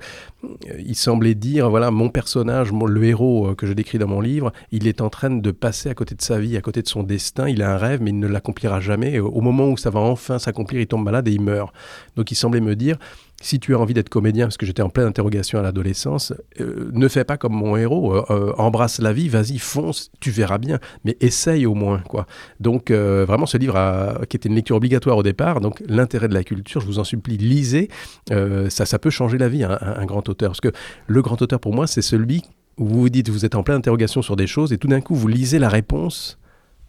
il 0.78 0.94
semblait 0.94 1.34
dire 1.34 1.68
voilà, 1.68 1.90
mon 1.90 2.08
personnage, 2.08 2.72
le 2.72 3.04
héros 3.04 3.48
euh, 3.48 3.54
que 3.54 3.66
je 3.66 3.74
décris 3.74 3.98
dans 3.98 4.06
mon 4.06 4.22
livre, 4.22 4.52
il 4.72 4.86
est 4.86 5.02
en 5.02 5.10
train 5.10 5.30
de 5.30 5.50
passer 5.50 5.90
à 5.90 5.94
côté 5.94 6.14
de 6.14 6.22
sa 6.22 6.38
vie, 6.38 6.56
à 6.56 6.62
côté 6.62 6.80
de 6.80 6.88
son 6.88 7.02
destin. 7.02 7.48
Il 7.48 7.62
a 7.62 7.74
un 7.74 7.76
rêve, 7.76 8.00
mais 8.00 8.10
il 8.10 8.18
ne 8.18 8.26
l'accomplira 8.26 8.80
jamais. 8.80 9.18
au 9.18 9.40
moment 9.42 9.68
où 9.68 9.76
ça 9.76 9.90
va 9.90 10.00
enfin 10.00 10.38
s'accomplir, 10.38 10.80
il 10.80 10.86
tombe 10.86 11.04
malade 11.04 11.28
et 11.28 11.32
il 11.32 11.42
meurt. 11.42 11.74
Donc 12.16 12.30
il 12.30 12.34
semblait 12.34 12.60
me 12.60 12.76
dire 12.76 12.96
si 13.40 13.60
tu 13.60 13.74
as 13.74 13.78
envie 13.78 13.94
d'être 13.94 14.08
comédien, 14.08 14.46
parce 14.46 14.56
que 14.56 14.64
j'étais 14.64 14.82
en 14.82 14.88
pleine 14.88 15.06
interrogation 15.06 15.58
à 15.58 15.62
l'adolescence, 15.62 16.32
euh, 16.60 16.90
ne 16.92 17.08
fais 17.08 17.24
pas 17.24 17.36
comme 17.36 17.52
mon 17.52 17.76
héros, 17.76 18.14
euh, 18.14 18.24
euh, 18.30 18.52
embrasse 18.56 19.00
la 19.00 19.12
vie, 19.12 19.28
vas-y, 19.28 19.58
fonce, 19.58 20.10
tu 20.20 20.30
verras 20.30 20.58
bien, 20.58 20.78
mais 21.04 21.16
essaye 21.20 21.66
au 21.66 21.74
moins. 21.74 22.00
quoi. 22.08 22.26
Donc 22.60 22.90
vraiment, 22.90 23.46
ce 23.46 23.58
livre, 23.58 23.76
a, 23.76 24.20
qui 24.28 24.36
était 24.36 24.48
une 24.48 24.54
lecture 24.54 24.76
obligatoire 24.76 25.16
au 25.18 25.22
départ, 25.22 25.60
donc 25.60 25.82
l'intérêt 25.86 26.28
de 26.28 26.34
la 26.34 26.44
culture, 26.44 26.80
je 26.80 26.86
vous 26.86 26.98
en 26.98 27.04
supplie, 27.04 27.36
lisez, 27.36 27.88
ça, 28.30 28.86
ça 28.86 28.98
peut 28.98 29.10
changer 29.10 29.38
la 29.38 29.48
vie, 29.48 29.64
un, 29.64 29.78
un 29.80 30.04
grand 30.06 30.28
auteur. 30.28 30.50
Parce 30.50 30.60
que 30.60 30.72
le 31.06 31.22
grand 31.22 31.40
auteur, 31.42 31.60
pour 31.60 31.74
moi, 31.74 31.86
c'est 31.86 32.02
celui 32.02 32.42
où 32.78 32.86
vous 32.86 33.00
vous 33.02 33.08
dites, 33.08 33.28
vous 33.28 33.44
êtes 33.44 33.54
en 33.54 33.62
pleine 33.62 33.76
interrogation 33.78 34.22
sur 34.22 34.36
des 34.36 34.46
choses, 34.46 34.72
et 34.72 34.78
tout 34.78 34.88
d'un 34.88 35.00
coup, 35.00 35.14
vous 35.14 35.28
lisez 35.28 35.58
la 35.58 35.68
réponse 35.68 36.38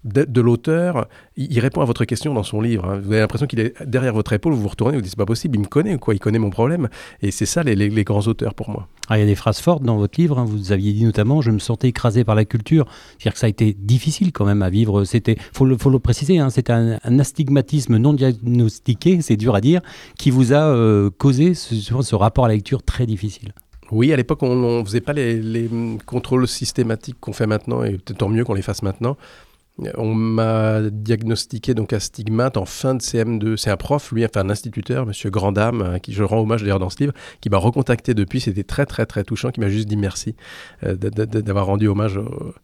de, 0.05 0.41
l'auteur, 0.41 1.07
il, 1.35 1.59
répond 1.59 1.81
à 1.81 1.85
votre 1.85 2.05
question 2.05 2.33
dans 2.33 2.43
son 2.43 2.61
livre. 2.61 2.85
Hein. 2.85 2.99
Vous 3.03 3.11
avez 3.11 3.21
l'impression 3.21 3.47
qu'il 3.47 3.59
est 3.59 3.73
derrière 3.83 4.13
votre 4.13 4.33
épaule, 4.33 4.53
vous 4.53 4.61
vous 4.61 4.67
retournez, 4.67 4.95
vous 4.95 5.01
dites 5.01 5.11
c'est 5.11 5.17
pas 5.17 5.25
possible, 5.25 5.57
il 5.57 5.61
me 5.61 5.65
connaît 5.65 5.97
quoi, 5.97 6.13
il 6.13 6.19
connaît 6.19 6.39
mon 6.39 6.51
problème. 6.51 6.89
Et 7.21 7.31
c'est 7.31 7.47
ça 7.47 7.63
les, 7.63 8.03
grands 8.03 8.27
auteurs 8.27 8.53
pour 8.53 8.69
moi. 8.69 8.87
Ah, 9.09 9.17
il 9.17 9.21
y 9.21 9.23
a 9.23 9.25
des 9.25 9.35
phrases 9.35 9.59
fortes 9.59 9.83
dans 9.83 9.97
votre 9.97 10.19
livre. 10.19 10.37
Hein. 10.37 10.45
Vous 10.45 10.71
aviez 10.71 10.93
dit 10.93 11.03
notamment, 11.03 11.41
je 11.41 11.49
me 11.49 11.59
sentais 11.59 11.89
écrasé 11.89 12.23
par 12.23 12.35
la 12.35 12.45
culture. 12.45 12.85
C'est-à-dire 13.17 13.33
que 13.33 13.39
ça 13.39 13.47
a 13.47 13.49
été 13.49 13.73
difficile 13.73 14.31
quand 14.31 14.45
même 14.45 14.61
à 14.61 14.69
vivre. 14.69 15.05
C'était, 15.05 15.37
faut 15.53 15.65
le, 15.65 15.77
faut 15.77 15.89
le 15.89 15.99
préciser, 15.99 16.37
hein, 16.37 16.49
c'était 16.49 16.73
un, 16.73 17.19
astigmatisme 17.19 17.97
non 17.97 18.13
diagnostiqué, 18.13 19.21
c'est 19.21 19.37
dur 19.37 19.55
à 19.55 19.61
dire, 19.61 19.81
qui 20.17 20.29
vous 20.29 20.53
a 20.53 20.67
euh, 20.67 21.09
causé 21.17 21.55
ce, 21.55 21.75
ce 21.75 22.15
rapport 22.15 22.45
à 22.45 22.47
la 22.47 22.53
lecture 22.53 22.83
très 22.83 23.05
difficile. 23.05 23.53
Oui, 23.91 24.11
à 24.11 24.15
l'époque, 24.15 24.41
on 24.43 24.79
ne 24.79 24.83
faisait 24.83 25.01
pas 25.01 25.13
les, 25.13 25.39
les 25.39 25.69
contrôles 26.05 26.47
systématiques 26.47 27.17
qu'on 27.19 27.33
fait 27.33 27.47
maintenant, 27.47 27.83
et 27.83 27.91
peut-être 27.91 28.17
tant 28.17 28.29
mieux 28.29 28.43
qu'on 28.43 28.55
les 28.55 28.61
fasse 28.61 28.81
maintenant. 28.81 29.17
On 29.97 30.13
m'a 30.13 30.79
diagnostiqué 30.89 31.73
donc 31.73 31.91
astigmate 31.91 32.55
en 32.55 32.63
fin 32.63 32.95
de 32.95 33.01
CM2. 33.01 33.57
C'est 33.57 33.69
un 33.69 33.75
prof, 33.75 34.13
lui, 34.13 34.23
enfin 34.23 34.45
un 34.45 34.49
instituteur, 34.49 35.05
Monsieur 35.05 35.29
Grandam, 35.29 35.81
à 35.81 35.99
qui 35.99 36.13
je 36.13 36.23
rends 36.23 36.39
hommage 36.39 36.61
d'ailleurs 36.61 36.79
dans 36.79 36.89
ce 36.89 36.97
livre, 36.99 37.13
qui 37.41 37.49
m'a 37.49 37.57
recontacté 37.57 38.13
depuis. 38.13 38.39
C'était 38.39 38.63
très 38.63 38.85
très 38.85 39.05
très 39.05 39.25
touchant, 39.25 39.51
qui 39.51 39.59
m'a 39.59 39.67
juste 39.67 39.89
dit 39.89 39.97
merci 39.97 40.35
euh, 40.83 40.95
d'avoir 40.95 41.65
rendu 41.65 41.89
hommage 41.89 42.17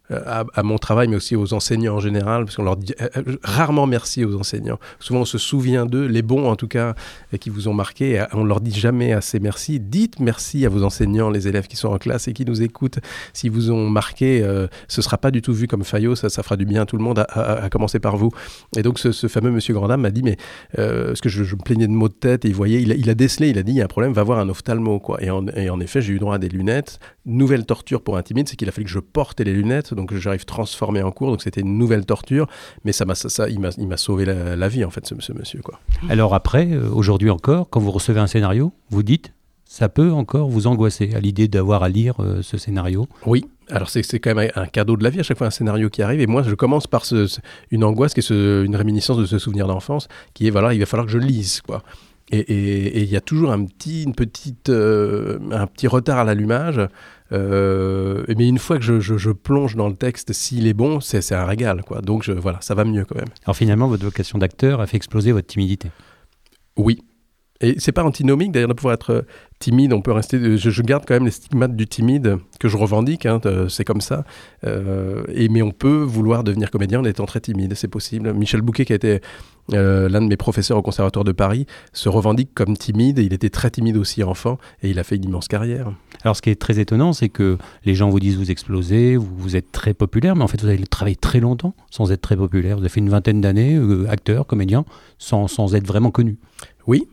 à, 0.09 0.63
mon 0.63 0.77
travail, 0.77 1.09
mais 1.09 1.17
aussi 1.17 1.35
aux 1.35 1.53
enseignants 1.53 1.95
en 1.95 1.99
général, 1.99 2.45
parce 2.45 2.55
qu'on 2.55 2.63
leur 2.63 2.77
dit 2.77 2.93
euh, 3.01 3.09
euh, 3.17 3.37
rarement 3.43 3.87
merci 3.87 4.23
aux 4.23 4.39
enseignants. 4.39 4.79
Souvent 5.01 5.21
on 5.21 5.25
se 5.25 5.37
souvient 5.37 5.85
d'eux, 5.85 6.05
les 6.05 6.21
bons 6.21 6.47
en 6.47 6.55
tout 6.55 6.69
cas, 6.69 6.95
qui 7.41 7.49
vous 7.49 7.67
ont 7.67 7.73
marqué. 7.73 8.25
On 8.31 8.45
leur 8.45 8.61
dit 8.61 8.71
jamais 8.71 9.11
assez 9.11 9.41
merci. 9.41 9.81
Dites 9.81 10.21
merci 10.21 10.65
à 10.65 10.69
vos 10.69 10.83
enseignants, 10.83 11.29
les 11.29 11.49
élèves 11.49 11.67
qui 11.67 11.75
sont 11.75 11.89
en 11.89 11.97
classe 11.97 12.29
et 12.29 12.33
qui 12.33 12.45
nous 12.45 12.61
écoutent. 12.61 12.99
S'ils 13.33 13.51
vous 13.51 13.69
ont 13.69 13.89
marqué, 13.89 14.45
ce 14.87 15.01
sera 15.01 15.17
pas 15.17 15.31
du 15.31 15.41
tout 15.41 15.53
vu 15.53 15.67
comme 15.67 15.83
faillot, 15.83 16.15
ça, 16.15 16.29
ça 16.29 16.41
fera 16.41 16.55
du 16.55 16.65
bien 16.65 16.83
à 16.83 16.85
tout 16.85 16.95
le 16.95 17.00
monde, 17.01 17.25
à, 17.29 17.69
commencer 17.69 17.99
par 17.99 18.17
vous. 18.17 18.29
Et 18.77 18.83
donc 18.83 18.99
ce, 18.99 19.27
fameux 19.27 19.51
monsieur 19.51 19.73
Grandam 19.73 20.01
m'a 20.01 20.11
dit, 20.11 20.23
mais 20.23 20.37
euh, 20.79 21.07
parce 21.07 21.21
que 21.21 21.29
je, 21.29 21.43
me 21.43 21.61
plaignais 21.61 21.87
de 21.87 21.91
maux 21.91 22.09
de 22.09 22.13
tête, 22.13 22.43
il 22.45 22.53
voyait, 22.53 22.81
il 22.81 23.09
a, 23.09 23.13
décelé, 23.13 23.49
il 23.49 23.57
a 23.57 23.63
dit, 23.63 23.71
il 23.73 23.77
y 23.77 23.81
a 23.81 23.85
un 23.85 23.87
problème, 23.87 24.13
va 24.13 24.23
voir 24.23 24.39
un 24.39 24.49
ophtalmo. 24.49 24.99
Quoi. 24.99 25.21
Et, 25.23 25.29
en, 25.29 25.79
effet, 25.79 26.01
j'ai 26.01 26.13
eu 26.13 26.19
droit 26.19 26.35
à 26.35 26.37
des 26.37 26.49
lunettes. 26.49 26.99
Nouvelle 27.25 27.65
torture 27.65 28.01
pour 28.01 28.17
un 28.17 28.23
timide, 28.23 28.47
c'est 28.49 28.55
qu'il 28.55 28.67
a 28.67 28.71
fallu 28.71 28.85
que 28.85 28.91
je 28.91 28.99
porte 28.99 29.39
les 29.41 29.53
lunettes, 29.53 29.93
donc 29.93 30.13
j'arrive 30.15 30.45
transformé 30.45 31.03
en 31.03 31.11
cours, 31.11 31.29
donc 31.29 31.41
c'était 31.41 31.61
une 31.61 31.77
nouvelle 31.77 32.05
torture, 32.05 32.47
mais 32.83 32.91
ça, 32.91 33.05
m'a, 33.05 33.15
ça, 33.15 33.49
il, 33.49 33.59
m'a, 33.59 33.97
sauvé 33.97 34.25
la, 34.25 34.67
vie, 34.67 34.83
en 34.83 34.89
fait, 34.89 35.05
ce, 35.05 35.33
monsieur. 35.33 35.61
Quoi. 35.61 35.79
Alors 36.09 36.33
après, 36.33 36.67
euh, 36.71 36.89
aujourd'hui 36.91 37.29
encore, 37.29 37.69
quand 37.69 37.79
vous 37.79 37.91
recevez 37.91 38.19
un 38.19 38.27
scénario, 38.27 38.73
vous 38.89 39.03
dites, 39.03 39.33
ça 39.71 39.87
peut 39.87 40.11
encore 40.11 40.49
vous 40.49 40.67
angoisser 40.67 41.13
à 41.15 41.21
l'idée 41.21 41.47
d'avoir 41.47 41.81
à 41.81 41.87
lire 41.87 42.15
euh, 42.19 42.41
ce 42.41 42.57
scénario? 42.57 43.07
Oui, 43.25 43.45
alors 43.69 43.89
c'est 43.89 44.03
quand 44.19 44.35
même 44.35 44.51
un 44.53 44.65
cadeau 44.65 44.97
de 44.97 45.03
la 45.05 45.09
vie 45.09 45.21
à 45.21 45.23
chaque 45.23 45.37
fois 45.37 45.47
un 45.47 45.51
scénario 45.51 45.89
qui 45.89 46.01
arrive. 46.01 46.19
Et 46.19 46.27
moi 46.27 46.43
je 46.43 46.53
commence 46.55 46.87
par 46.87 47.05
une 47.71 47.85
angoisse 47.85 48.13
qui 48.13 48.19
est 48.19 48.29
une 48.31 48.75
réminiscence 48.75 49.17
de 49.17 49.25
ce 49.25 49.39
souvenir 49.39 49.67
d'enfance 49.67 50.09
qui 50.33 50.45
est 50.45 50.49
voilà 50.49 50.73
il 50.73 50.79
va 50.81 50.85
falloir 50.85 51.05
que 51.05 51.13
je 51.13 51.17
lise 51.17 51.61
quoi. 51.61 51.83
Et 52.33 53.01
il 53.01 53.09
y 53.09 53.15
a 53.15 53.21
toujours 53.21 53.53
un 53.53 53.63
petit 53.63 54.03
une 54.03 54.13
petite 54.13 54.67
euh, 54.67 55.39
un 55.51 55.67
petit 55.67 55.87
retard 55.87 56.17
à 56.17 56.25
l'allumage 56.25 56.81
euh, 57.31 58.25
mais 58.27 58.49
une 58.49 58.59
fois 58.59 58.77
que 58.77 58.83
je, 58.83 59.31
plonge 59.31 59.77
dans 59.77 59.87
le 59.87 59.95
texte 59.95 60.33
s'il 60.33 60.67
est 60.67 60.73
bon 60.73 60.99
c'est 60.99 61.31
un 61.31 61.45
régal 61.45 61.83
quoi. 61.83 62.01
Donc 62.01 62.27
voilà 62.27 62.57
ça 62.59 62.75
va 62.75 62.83
mieux 62.83 63.05
quand 63.05 63.15
même. 63.15 63.31
Alors 63.45 63.55
finalement 63.55 63.87
votre 63.87 64.03
vocation 64.03 64.37
d'acteur 64.37 64.81
a 64.81 64.85
fait 64.85 64.97
exploser 64.97 65.31
votre 65.31 65.47
timidité? 65.47 65.91
Oui 66.75 66.99
Et 67.61 67.75
c'est 67.77 67.91
pas 67.91 68.03
antinomique 68.03 68.51
d'ailleurs 68.51 68.69
de 68.69 68.73
pouvoir 68.73 68.95
être 68.95 69.11
euh, 69.11 69.21
timide. 69.59 69.93
On 69.93 70.01
peut 70.01 70.11
rester. 70.11 70.57
Je, 70.57 70.69
je 70.69 70.81
garde 70.81 71.03
quand 71.07 71.13
même 71.13 71.25
les 71.25 71.31
stigmates 71.31 71.75
du 71.75 71.87
timide 71.87 72.37
que 72.59 72.67
je 72.67 72.75
revendique. 72.77 73.25
hein, 73.25 73.39
c'est 73.69 73.85
comme 73.85 74.01
ça. 74.01 74.25
Euh, 74.65 75.23
et 75.33 75.47
mais 75.49 75.61
on 75.61 75.71
peut 75.71 76.01
vouloir 76.01 76.43
devenir 76.43 76.71
comédien 76.71 76.99
en 76.99 77.05
étant 77.05 77.25
très 77.25 77.39
timide. 77.39 77.73
C'est 77.75 77.87
possible. 77.87 78.33
Michel 78.33 78.61
Bouquet, 78.61 78.85
qui 78.85 78.93
a 78.93 78.95
été 78.95 79.21
euh, 79.73 80.09
l'un 80.09 80.21
de 80.21 80.27
mes 80.27 80.37
professeurs 80.37 80.77
au 80.77 80.81
Conservatoire 80.81 81.23
de 81.23 81.31
Paris, 81.31 81.67
se 81.93 82.09
revendique 82.09 82.49
comme 82.55 82.75
timide. 82.75 83.19
Et 83.19 83.23
il 83.23 83.33
était 83.33 83.49
très 83.49 83.69
timide 83.69 83.97
aussi 83.97 84.23
enfant. 84.23 84.57
Et 84.81 84.89
il 84.89 84.99
a 84.99 85.03
fait 85.03 85.15
une 85.15 85.25
immense 85.25 85.47
carrière. 85.47 85.91
Alors, 86.23 86.35
ce 86.35 86.41
qui 86.41 86.49
est 86.49 86.59
très 86.59 86.79
étonnant, 86.79 87.13
c'est 87.13 87.29
que 87.29 87.57
les 87.85 87.93
gens 87.95 88.09
vous 88.09 88.19
disent 88.19 88.37
vous 88.37 88.51
explosez, 88.51 89.17
vous, 89.17 89.29
vous 89.37 89.55
êtes 89.55 89.71
très 89.71 89.93
populaire, 89.93 90.35
mais 90.35 90.43
en 90.43 90.47
fait, 90.47 90.61
vous 90.61 90.67
avez 90.67 90.79
travaillé 90.87 91.15
très 91.15 91.39
longtemps 91.39 91.75
sans 91.91 92.11
être 92.11 92.21
très 92.21 92.35
populaire. 92.37 92.77
Vous 92.77 92.83
avez 92.83 92.89
fait 92.89 92.99
une 92.99 93.09
vingtaine 93.09 93.41
d'années, 93.41 93.75
euh, 93.75 94.09
acteur, 94.09 94.47
comédien, 94.47 94.85
sans, 95.19 95.47
sans 95.47 95.75
être 95.75 95.85
vraiment 95.85 96.11
connu. 96.11 96.37
Oui, 96.87 97.07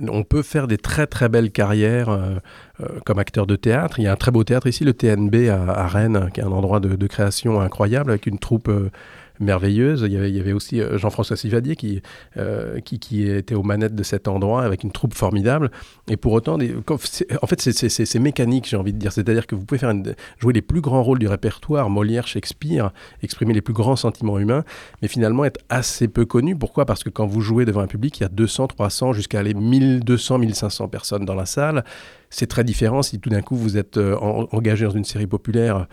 on 0.00 0.22
peut 0.22 0.42
faire 0.42 0.66
des 0.66 0.78
très 0.78 1.06
très 1.06 1.28
belles 1.28 1.50
carrières 1.50 2.08
euh, 2.08 2.36
euh, 2.80 2.86
comme 3.04 3.18
acteur 3.18 3.46
de 3.46 3.56
théâtre. 3.56 3.98
Il 3.98 4.04
y 4.04 4.06
a 4.06 4.12
un 4.12 4.16
très 4.16 4.30
beau 4.30 4.44
théâtre 4.44 4.66
ici, 4.66 4.84
le 4.84 4.94
TNB 4.94 5.48
à, 5.50 5.86
Rennes, 5.86 6.30
qui 6.32 6.40
est 6.40 6.44
un 6.44 6.52
endroit 6.52 6.80
de, 6.80 6.96
de 6.96 7.06
création 7.06 7.60
incroyable 7.60 8.10
avec 8.10 8.26
une 8.26 8.38
troupe 8.38 8.68
euh, 8.68 8.90
merveilleuse. 9.42 10.02
Il 10.06 10.12
y 10.12 10.40
avait, 10.40 10.52
aussi 10.52 10.80
euh, 10.80 10.98
Jean-François 10.98 11.36
Sivadier 11.36 11.76
qui, 11.76 12.02
euh, 12.36 12.80
qui, 12.80 12.98
qui 12.98 13.28
était 13.28 13.54
aux 13.54 13.62
manettes 13.62 13.94
de 13.94 14.02
cet 14.02 14.28
endroit 14.28 14.62
avec 14.62 14.82
une 14.84 14.92
troupe 14.92 15.14
formidable. 15.14 15.70
Et 16.08 16.16
pour 16.16 16.32
autant, 16.32 16.58
en 16.58 17.46
fait, 17.46 17.60
c'est- 17.60 18.18
mécanique, 18.18 18.66
j'ai 18.68 18.76
envie 18.76 18.92
de 18.92 18.98
dire. 18.98 19.12
C'est-à-dire 19.12 19.46
que 19.46 19.54
vous 19.54 19.64
pouvez 19.64 19.78
faire 19.78 19.92
jouer 20.38 20.52
les 20.52 20.62
plus 20.62 20.80
grands 20.80 21.02
rôles 21.02 21.18
du 21.18 21.26
répertoire, 21.28 21.90
Molière, 21.90 22.26
Shakespeare, 22.26 22.92
exprimer 23.22 23.52
les 23.52 23.60
plus 23.62 23.74
grands 23.74 23.96
sentiments 23.96 24.38
humains, 24.38 24.64
mais 25.02 25.08
finalement 25.08 25.44
être 25.44 25.60
assez 25.68 26.08
peu 26.08 26.24
connu. 26.24 26.56
Pourquoi? 26.56 26.86
Parce 26.86 27.02
que 27.04 27.10
quand 27.10 27.26
vous 27.26 27.40
jouez 27.40 27.64
devant 27.64 27.80
un 27.80 27.86
public, 27.86 28.18
il 28.20 28.22
y 28.22 28.26
a 28.26 28.28
200, 28.28 28.68
300, 28.68 29.12
jusqu'à 29.12 29.40
aller 29.40 29.54
1200, 29.54 30.38
1500 30.38 30.88
personnes 30.88 31.24
dans 31.24 31.34
la 31.34 31.46
salle. 31.46 31.84
C'est 32.30 32.46
très 32.46 32.64
différent 32.64 33.02
si 33.02 33.18
tout 33.20 33.28
d'un 33.28 33.42
coup 33.42 33.56
vous 33.56 33.76
êtes 33.76 33.98
euh, 33.98 34.16
en- 34.16 34.48
engagé 34.52 34.84
dans 34.86 34.90
une 34.92 35.04
série 35.04 35.26
populaire 35.26 35.86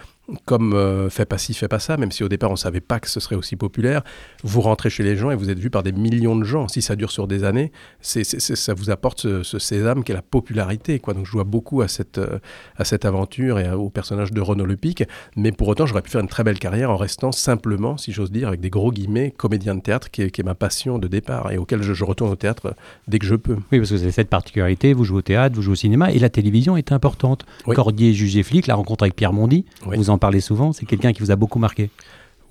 comme 0.46 0.74
euh, 0.74 1.10
Fais 1.10 1.26
pas 1.26 1.38
ci, 1.38 1.54
fais 1.54 1.68
pas 1.68 1.80
ça, 1.80 1.98
même 1.98 2.12
si 2.12 2.24
au 2.24 2.30
départ 2.30 2.52
on 2.52 2.56
savait 2.56 2.82
pas 2.82 3.00
que 3.00 3.10
ce 3.10 3.20
serait 3.20 3.36
aussi 3.36 3.56
populaire. 3.56 4.02
Vous 4.44 4.62
rentrez 4.62 4.90
chez 4.90 5.04
les 5.04 5.16
gens 5.16 5.32
et 5.32 5.36
vous 5.36 5.50
êtes 5.50 5.60
vu 5.60 5.70
par 5.70 5.84
des 5.84 5.92
millions 5.92 6.36
de 6.36 6.44
gens. 6.44 6.68
Si 6.68 6.82
ça 6.82 6.96
dure 6.96 7.12
sur 7.12 7.28
des 7.28 7.44
années, 7.44 7.72
c'est, 8.02 8.24
c'est- 8.24 8.40
c'est- 8.40 8.56
ça 8.56 8.74
vous 8.74 8.90
apporte 8.90 9.22
ce, 9.22 9.44
ce 9.44 9.60
sésame 9.60 10.04
qui 10.04 10.12
est 10.12 10.16
la 10.16 10.22
popularité. 10.22 11.00
Quoi. 11.00 11.14
Donc 11.14 11.26
je 11.26 11.32
dois 11.32 11.44
beaucoup 11.44 11.82
à 11.82 11.88
cette, 11.88 12.18
euh, 12.18 12.40
à 12.78 12.86
cette 12.86 13.06
aventure 13.06 13.60
et 13.60 13.70
au 13.72 13.90
personnage 13.90 14.32
de 14.32 14.42
Renaud 14.42 14.66
Lepic. 14.66 15.04
Mais 15.36 15.52
pour 15.52 15.68
autant, 15.68 15.86
j'aurais 15.86 16.02
pu 16.02 16.10
faire 16.12 16.22
une 16.22 16.28
très 16.28 16.44
belle 16.44 16.60
carrière 16.60 16.92
en 16.92 16.98
restant 16.98 17.32
simplement, 17.32 17.98
si 17.98 18.12
j'ose 18.12 18.32
dire, 18.32 18.48
avec 18.48 18.60
des 18.60 18.70
gros 18.70 18.92
guillemets, 18.92 19.32
comédien 19.36 19.76
de 19.76 19.82
théâtre, 19.82 20.12
qui 20.12 20.22
est, 20.24 20.32
qui 20.32 20.42
est 20.42 20.44
ma 20.44 20.56
passion 20.56 21.00
de 21.00 21.08
départ 21.08 21.52
et 21.52 21.58
auquel 21.58 21.82
je, 21.82 21.94
je 21.94 22.04
retourne 22.04 22.32
au 22.32 22.36
théâtre 22.36 22.76
dès 23.08 23.20
que 23.20 23.26
je 23.26 23.36
peux. 23.36 23.56
Oui, 23.72 23.80
parce 23.80 23.90
que 23.90 23.96
vous 23.96 24.04
avez 24.04 24.12
cette 24.12 24.30
particularité, 24.30 24.94
vous 24.94 25.04
jouez 25.06 25.18
au 25.20 25.22
théâtre, 25.22 25.56
vous 25.56 25.62
jouez 25.62 25.74
au 25.74 25.76
cinéma, 25.76 26.12
et 26.12 26.20
la 26.20 26.30
télévision 26.30 26.78
est 26.78 26.92
importante. 26.92 27.46
Oui. 27.66 27.76
Cordier, 27.76 28.14
jugé 28.14 28.44
flic, 28.44 28.68
la 28.68 28.76
rencontre 28.76 29.04
avec 29.04 29.16
Pierre 29.16 29.34
Mondy, 29.34 29.66
Oui. 29.88 29.98
vous 29.98 30.10
en 30.10 30.18
parlez 30.20 30.42
souvent, 30.42 30.74
c'est 30.74 30.86
quelqu'un 30.86 31.14
qui 31.14 31.22
vous 31.22 31.32
a 31.32 31.36
beaucoup 31.36 31.60
marqué. 31.60 31.90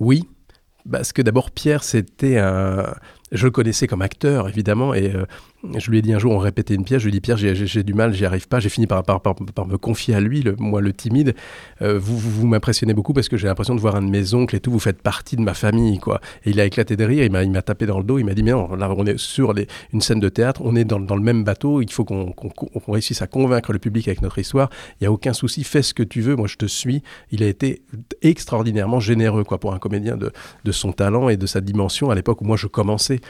Oui, 0.00 0.24
parce 0.90 1.12
que 1.12 1.22
d'abord 1.22 1.50
Pierre, 1.50 1.84
c'était 1.84 2.38
un... 2.38 2.94
Je 3.30 3.44
le 3.44 3.50
connaissais 3.50 3.86
comme 3.86 4.00
acteur, 4.00 4.48
évidemment, 4.48 4.94
et 4.94 5.14
euh, 5.14 5.26
je 5.76 5.90
lui 5.90 5.98
ai 5.98 6.02
dit 6.02 6.12
un 6.12 6.18
jour, 6.18 6.32
on 6.32 6.38
répétait 6.38 6.74
une 6.74 6.84
pièce, 6.84 7.00
je 7.00 7.04
lui 7.04 7.10
ai 7.10 7.12
dit, 7.12 7.20
Pierre, 7.20 7.36
j'ai- 7.36 7.82
du 7.82 7.94
mal, 7.94 8.12
j'y 8.12 8.24
arrive 8.24 8.46
pas, 8.46 8.60
j'ai 8.60 8.68
fini 8.68 8.86
par, 8.86 9.02
par, 9.02 9.20
me 9.66 9.76
confier 9.76 10.14
à 10.14 10.20
lui, 10.20 10.44
moi 10.58 10.80
le 10.80 10.92
timide. 10.92 11.34
Euh, 11.82 11.98
vous 11.98 12.16
vous, 12.16 12.46
m'impressionnez 12.46 12.94
beaucoup 12.94 13.12
parce 13.12 13.28
que 13.28 13.36
j'ai 13.36 13.48
l'impression 13.48 13.74
de 13.74 13.80
voir 13.80 13.96
un 13.96 14.02
de 14.02 14.08
mes 14.08 14.34
oncles 14.34 14.56
et 14.56 14.60
tout, 14.60 14.70
vous 14.70 14.78
faites 14.78 15.02
partie 15.02 15.36
de 15.36 15.40
ma 15.40 15.54
famille, 15.54 15.98
quoi. 15.98 16.20
Et 16.44 16.50
il 16.50 16.60
a 16.60 16.64
éclaté 16.64 16.96
de 16.96 17.04
rire, 17.04 17.24
il 17.24 17.50
m'a 17.50 17.62
tapé 17.62 17.86
dans 17.86 17.98
le 17.98 18.04
dos, 18.04 18.18
il 18.18 18.24
m'a 18.24 18.34
dit, 18.34 18.42
mais 18.42 18.52
non, 18.52 18.74
là, 18.76 18.90
on 18.96 19.04
est 19.06 19.18
sur 19.18 19.52
une 19.92 20.00
scène 20.00 20.20
de 20.20 20.28
théâtre, 20.28 20.60
on 20.64 20.76
est 20.76 20.84
dans, 20.84 20.98
le 20.98 21.22
même 21.22 21.42
bateau, 21.44 21.82
il 21.82 21.90
faut 21.90 22.04
qu'on 22.04 22.34
réussisse 22.86 23.22
à 23.22 23.26
convaincre 23.26 23.72
le 23.72 23.78
public 23.78 24.06
avec 24.08 24.22
notre 24.22 24.38
histoire, 24.38 24.70
il 25.00 25.04
n'y 25.04 25.06
a 25.08 25.12
aucun 25.12 25.32
souci, 25.32 25.64
fais 25.64 25.82
ce 25.82 25.92
que 25.92 26.02
tu 26.04 26.20
veux, 26.20 26.36
moi 26.36 26.46
je 26.46 26.56
te 26.56 26.66
suis. 26.66 27.02
Il 27.32 27.42
a 27.42 27.46
été 27.46 27.82
extraordinairement 28.22 29.00
généreux, 29.00 29.44
quoi, 29.44 29.58
pour 29.58 29.74
un 29.74 29.78
comédien 29.78 30.16
de, 30.16 30.32
de 30.64 30.72
son 30.72 30.92
talent 30.92 31.28
et 31.28 31.36
de 31.36 31.46
sa 31.46 31.60
dimension 31.60 32.10
à 32.10 32.14
l'époque 32.14 32.40
où 32.42 32.44
moi 32.44 32.56
je 32.56 32.66
commençais. 32.66 33.20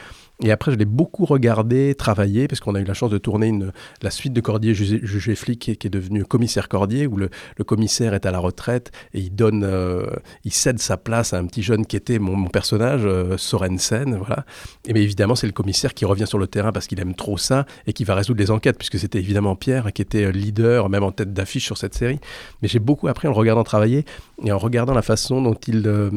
Et 0.41 0.51
après, 0.51 0.71
je 0.71 0.77
l'ai 0.77 0.85
beaucoup 0.85 1.25
regardé, 1.25 1.95
travaillé, 1.95 2.47
parce 2.47 2.61
qu'on 2.61 2.73
a 2.75 2.79
eu 2.79 2.85
la 2.85 2.93
chance 2.93 3.09
de 3.09 3.17
tourner 3.17 3.53
la 4.01 4.09
suite 4.09 4.31
de 4.31 4.39
Cordier 4.39 4.73
jugé, 4.73 4.99
jugé 5.03 5.35
flic, 5.35 5.59
qui 5.59 5.71
est, 5.71 5.75
qui 5.75 5.87
est 5.87 5.89
devenu 5.89 6.23
commissaire 6.23 6.69
Cordier, 6.69 7.07
où 7.07 7.17
le, 7.17 7.29
commissaire 7.65 8.13
est 8.13 8.25
à 8.25 8.31
la 8.31 8.39
retraite 8.39 8.91
et 9.13 9.19
il 9.19 9.35
donne, 9.35 9.63
euh, 9.65 10.07
il 10.45 10.53
cède 10.53 10.79
sa 10.79 10.95
place 10.95 11.33
à 11.33 11.37
un 11.39 11.45
petit 11.45 11.61
jeune 11.61 11.85
qui 11.85 11.97
était 11.97 12.19
mon, 12.19 12.47
personnage, 12.47 13.01
euh, 13.03 13.37
Sorensen, 13.37 14.15
voilà. 14.15 14.45
Et 14.85 14.93
bien 14.93 15.03
évidemment, 15.03 15.35
c'est 15.35 15.45
le 15.45 15.53
commissaire 15.53 15.93
qui 15.93 16.05
revient 16.05 16.25
sur 16.25 16.37
le 16.37 16.47
terrain 16.47 16.71
parce 16.71 16.87
qu'il 16.87 16.99
aime 17.01 17.15
trop 17.15 17.37
ça 17.37 17.65
et 17.85 17.93
qui 17.93 18.05
va 18.05 18.15
résoudre 18.15 18.39
les 18.39 18.49
enquêtes, 18.49 18.77
puisque 18.77 18.97
c'était 18.97 19.19
évidemment 19.19 19.57
Pierre 19.57 19.91
qui 19.93 20.01
était 20.01 20.23
euh, 20.23 20.31
leader, 20.31 20.89
même 20.89 21.03
en 21.03 21.11
tête 21.11 21.33
d'affiche 21.33 21.65
sur 21.65 21.77
cette 21.77 21.93
série. 21.93 22.19
Mais 22.61 22.67
j'ai 22.67 22.79
beaucoup 22.79 23.07
appris 23.07 23.27
en 23.27 23.31
le 23.31 23.37
regardant 23.37 23.63
travailler 23.63 24.05
et 24.43 24.51
en 24.51 24.57
regardant 24.57 24.93
la 24.93 25.01
façon 25.01 25.41
dont 25.41 25.57
il, 25.67 25.83
euh, 25.85 26.09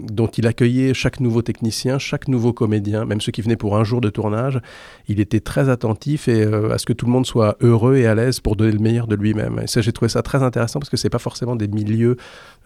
dont 0.00 0.28
il 0.28 0.46
accueillait 0.46 0.94
chaque 0.94 1.20
nouveau 1.20 1.42
technicien, 1.42 1.98
chaque 1.98 2.28
nouveau 2.28 2.52
comédien, 2.52 3.04
même 3.04 3.20
ceux 3.20 3.32
qui 3.32 3.42
venaient 3.42 3.49
pour 3.56 3.76
un 3.76 3.84
jour 3.84 4.00
de 4.00 4.08
tournage. 4.10 4.60
Il 5.08 5.20
était 5.20 5.40
très 5.40 5.68
attentif 5.68 6.28
et, 6.28 6.42
euh, 6.44 6.72
à 6.72 6.78
ce 6.78 6.86
que 6.86 6.92
tout 6.92 7.06
le 7.06 7.12
monde 7.12 7.26
soit 7.26 7.56
heureux 7.60 7.96
et 7.96 8.06
à 8.06 8.14
l'aise 8.14 8.40
pour 8.40 8.56
donner 8.56 8.72
le 8.72 8.78
meilleur 8.78 9.06
de 9.06 9.16
lui-même. 9.16 9.60
Et 9.62 9.66
ça, 9.66 9.80
j'ai 9.80 9.92
trouvé 9.92 10.08
ça 10.08 10.22
très 10.22 10.42
intéressant 10.42 10.78
parce 10.80 10.90
que 10.90 10.96
c'est 10.96 11.10
pas 11.10 11.18
forcément 11.18 11.56
des 11.56 11.68
milieux 11.68 12.16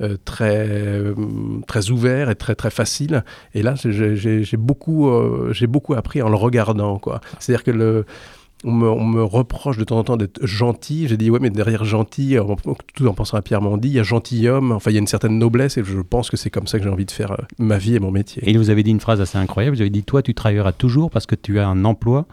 euh, 0.00 0.16
très, 0.24 0.66
euh, 0.68 1.14
très 1.66 1.90
ouverts 1.90 2.30
et 2.30 2.34
très, 2.34 2.54
très 2.54 2.70
faciles. 2.70 3.24
Et 3.54 3.62
là, 3.62 3.74
j'ai- 3.76 4.56
beaucoup, 4.56 5.10
j'ai 5.52 5.66
beaucoup 5.66 5.94
appris 5.94 6.22
en 6.22 6.28
le 6.28 6.36
regardant. 6.36 7.00
C'est-à-dire 7.38 7.64
que 7.64 7.70
le. 7.70 8.04
On 8.64 8.73
me, 8.73 9.23
reproche 9.23 9.76
de 9.76 9.85
temps 9.85 9.99
en 9.99 10.04
temps 10.04 10.16
d'être 10.16 10.44
gentil. 10.47 11.06
J'ai 11.09 11.16
dit, 11.16 11.30
ouais, 11.30 11.38
mais 11.40 11.50
derrière 11.50 11.85
gentil, 11.85 12.38
en- 12.38 12.56
tout 12.94 13.06
en 13.06 13.14
pensant 13.14 13.37
à 13.37 13.42
Pierre 13.42 13.61
Mondy, 13.61 13.88
il 13.88 13.94
y 13.94 14.00
a 14.00 14.02
gentilhomme. 14.02 14.73
Enfin, 14.73 14.90
il 14.90 14.94
y 14.94 14.97
a 14.97 15.00
une 15.00 15.06
certaine 15.06 15.38
noblesse 15.38 15.76
et 15.76 15.85
je 15.85 16.00
pense 16.00 16.30
que 16.30 16.37
c'est 16.37 16.50
comme 16.50 16.66
ça 16.66 16.78
que 16.78 16.85
j'ai 16.85 16.90
envie 16.90 17.04
de 17.04 17.11
faire 17.11 17.33
euh, 17.33 17.37
ma 17.59 17.78
vie 17.78 17.94
et 17.94 18.00
mon 18.00 18.11
métier. 18.11 18.42
Et 18.47 18.50
il 18.50 18.59
vous 18.59 18.71
avait 18.71 18.83
dit 18.83 18.90
une 18.90 19.00
phrase 19.00 19.21
assez 19.21 19.38
incroyable, 19.38 19.76
vous 19.76 19.83
avez 19.83 19.90
dit, 19.90 20.02
toi, 20.02 20.23
tu 20.23 20.35
travailleras 20.35 20.73
toujours 20.73 21.11
parce 21.11 21.26
que 21.26 21.35
tu 21.35 21.59
as 21.59 21.68
un 21.68 21.85
emploi, 21.85 22.26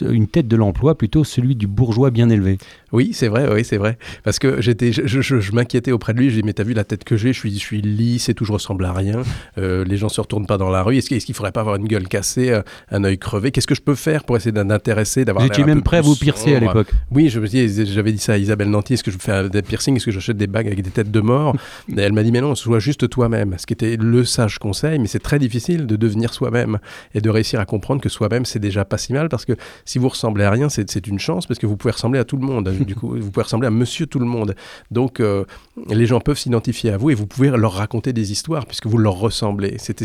une 0.00 0.28
tête 0.28 0.46
de 0.46 0.54
l'emploi, 0.56 0.96
plutôt 0.96 1.24
celui 1.24 1.56
du 1.56 1.66
bourgeois 1.66 2.10
bien 2.10 2.28
élevé. 2.30 2.58
Oui, 2.92 3.10
c'est 3.14 3.26
vrai, 3.28 3.52
oui, 3.52 3.64
c'est 3.64 3.78
vrai. 3.78 3.98
Parce 4.22 4.38
que 4.38 4.60
j'étais, 4.60 4.92
je, 4.92 5.02
je- 5.06 5.40
je 5.40 5.52
m'inquiétais 5.52 5.90
auprès 5.92 6.12
de 6.14 6.18
lui. 6.18 6.28
Je 6.28 6.34
lui 6.34 6.38
ai 6.38 6.42
dit, 6.42 6.46
mais 6.46 6.52
t'as 6.52 6.62
vu 6.62 6.72
la 6.74 6.84
tête 6.84 7.02
que 7.04 7.16
j'ai 7.16 7.32
Je 7.32 7.38
suis, 7.38 7.52
je 7.52 7.58
suis 7.58 7.80
lisse 7.82 8.28
et 8.28 8.34
tout, 8.34 8.44
je 8.44 8.52
ressemble 8.52 8.84
à 8.84 8.92
rien. 8.92 9.22
Euh, 9.58 9.84
les 9.84 9.96
gens 9.96 10.08
se 10.08 10.20
retournent 10.20 10.46
pas 10.46 10.58
dans 10.58 10.70
la 10.70 10.82
rue. 10.82 10.96
Est-ce 10.98 11.08
qu'il 11.08 11.18
ne 11.28 11.34
faudrait 11.34 11.52
pas 11.52 11.60
avoir 11.60 11.76
une 11.76 11.88
gueule 11.88 12.06
cassée, 12.06 12.50
euh, 12.50 12.62
un 12.90 13.02
œil 13.02 13.18
crevé? 13.18 13.50
Qu'est-ce 13.50 13.66
que 13.66 13.74
je 13.74 13.80
peux 13.80 13.94
faire 13.96 14.24
pour 14.24 14.36
essayer 14.36 14.52
d'in- 14.52 14.64
d'intéresser, 14.64 15.24
d'avoir 15.24 15.44
un 15.44 15.66
même 15.66 15.82
prêt 15.82 15.96
à 15.96 16.00
vous 16.02 16.14
piercer 16.16 16.54
à 16.54 16.60
l'époque. 16.60 16.88
Oui, 17.10 17.28
je 17.28 17.40
me 17.40 17.48
dis, 17.48 17.86
j'avais 17.92 18.12
dit 18.12 18.18
ça 18.18 18.34
à 18.34 18.38
Isabelle 18.38 18.70
Nanty. 18.70 18.94
Est-ce 18.94 19.04
que 19.04 19.10
je 19.10 19.18
fais 19.18 19.48
des 19.48 19.62
piercings 19.62 19.96
Est-ce 19.96 20.04
que 20.06 20.10
j'achète 20.12 20.36
des 20.36 20.46
bagues 20.46 20.66
avec 20.68 20.82
des 20.82 20.90
têtes 20.90 21.10
de 21.10 21.20
mort? 21.20 21.56
Et 21.88 22.00
Elle 22.02 22.12
m'a 22.12 22.22
dit, 22.22 22.30
mais 22.30 22.40
non, 22.40 22.54
sois 22.54 22.78
juste 22.78 23.08
toi-même. 23.08 23.56
Ce 23.58 23.66
qui 23.66 23.72
était 23.72 23.96
le 23.96 24.24
sage 24.24 24.58
conseil, 24.58 24.98
mais 24.98 25.06
c'est 25.08 25.18
très 25.18 25.38
difficile 25.38 25.86
de 25.86 25.96
devenir 25.96 26.34
soi-même 26.34 26.78
et 27.14 27.20
de 27.20 27.30
réussir 27.30 27.58
à 27.58 27.64
comprendre 27.64 28.00
que 28.00 28.08
soi-même, 28.08 28.44
c'est 28.44 28.58
déjà 28.58 28.84
pas 28.84 28.98
si 28.98 29.12
mal 29.12 29.28
parce 29.28 29.44
que 29.44 29.54
si 29.84 29.98
vous 29.98 30.08
ressemblez 30.08 30.44
à 30.44 30.50
rien, 30.50 30.68
c'est 30.68 31.06
une 31.06 31.18
chance 31.18 31.46
parce 31.46 31.58
que 31.58 31.66
vous 31.66 31.76
pouvez 31.76 31.92
ressembler 31.92 32.18
à 32.18 32.24
tout 32.24 32.36
le 32.36 32.46
monde. 32.46 32.72
Du 32.92 32.94
coup, 32.94 33.16
vous 33.18 33.30
pouvez 33.30 33.44
ressembler 33.44 33.68
à 33.68 33.70
monsieur 33.70 34.06
tout 34.06 34.18
le 34.18 34.26
monde. 34.26 34.54
Donc, 34.90 35.20
euh, 35.20 35.44
les 35.88 36.06
gens 36.06 36.20
peuvent 36.20 36.38
s'identifier 36.38 36.90
à 36.90 36.96
vous 36.96 37.10
et 37.10 37.14
vous 37.14 37.26
pouvez 37.26 37.48
leur 37.50 37.72
raconter 37.72 38.12
des 38.12 38.32
histoires 38.32 38.66
puisque 38.66 38.86
vous 38.86 38.98
leur 38.98 39.14
ressemblez. 39.14 39.76
C'était- 39.78 40.04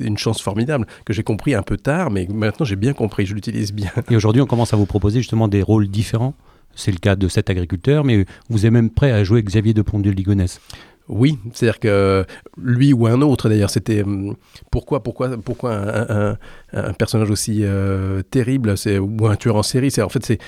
une 0.00 0.18
chance 0.18 0.40
formidable 0.40 0.86
que 1.04 1.12
j'ai 1.12 1.22
compris 1.22 1.54
un 1.54 1.62
peu 1.62 1.76
tard, 1.76 2.10
mais 2.10 2.26
maintenant 2.32 2.64
j'ai 2.66 2.76
bien 2.76 2.92
compris, 2.92 3.26
je 3.26 3.34
l'utilise 3.34 3.72
bien. 3.72 3.90
Et 4.10 4.16
aujourd'hui, 4.16 4.42
on 4.42 4.46
commence 4.46 4.72
à 4.74 4.76
vous 4.76 4.86
proposer 4.86 5.20
justement 5.20 5.48
des 5.48 5.62
rôles 5.62 5.88
différents. 5.88 6.34
C'est 6.74 6.92
le 6.92 6.98
cas 6.98 7.16
de 7.16 7.26
cet 7.28 7.50
agriculteur, 7.50 8.04
mais 8.04 8.24
vous 8.48 8.64
êtes 8.66 8.72
même 8.72 8.90
prêt 8.90 9.10
à 9.10 9.24
jouer 9.24 9.42
Xavier 9.42 9.74
de 9.74 9.82
Pondieu 9.82 10.12
Ligonnès. 10.12 10.60
Oui, 11.12 11.38
c'est-à-dire 11.52 11.80
que 11.80 12.24
lui 12.56 12.92
ou 12.92 13.06
un 13.08 13.20
autre 13.20 13.48
d'ailleurs, 13.48 13.70
c'était 13.70 14.04
hum, 14.04 14.36
pourquoi 14.70 15.02
pourquoi 15.02 15.28
un 16.72 16.92
personnage 16.92 17.30
aussi 17.30 17.64
euh, 17.64 18.22
terrible, 18.22 18.78
c'est 18.78 18.98
ou 18.98 19.26
un 19.26 19.34
tueur 19.34 19.56
en 19.56 19.64
série, 19.64 19.90
c'est 19.90 20.02
en 20.02 20.08
fait 20.08 20.24
c'est 20.24 20.38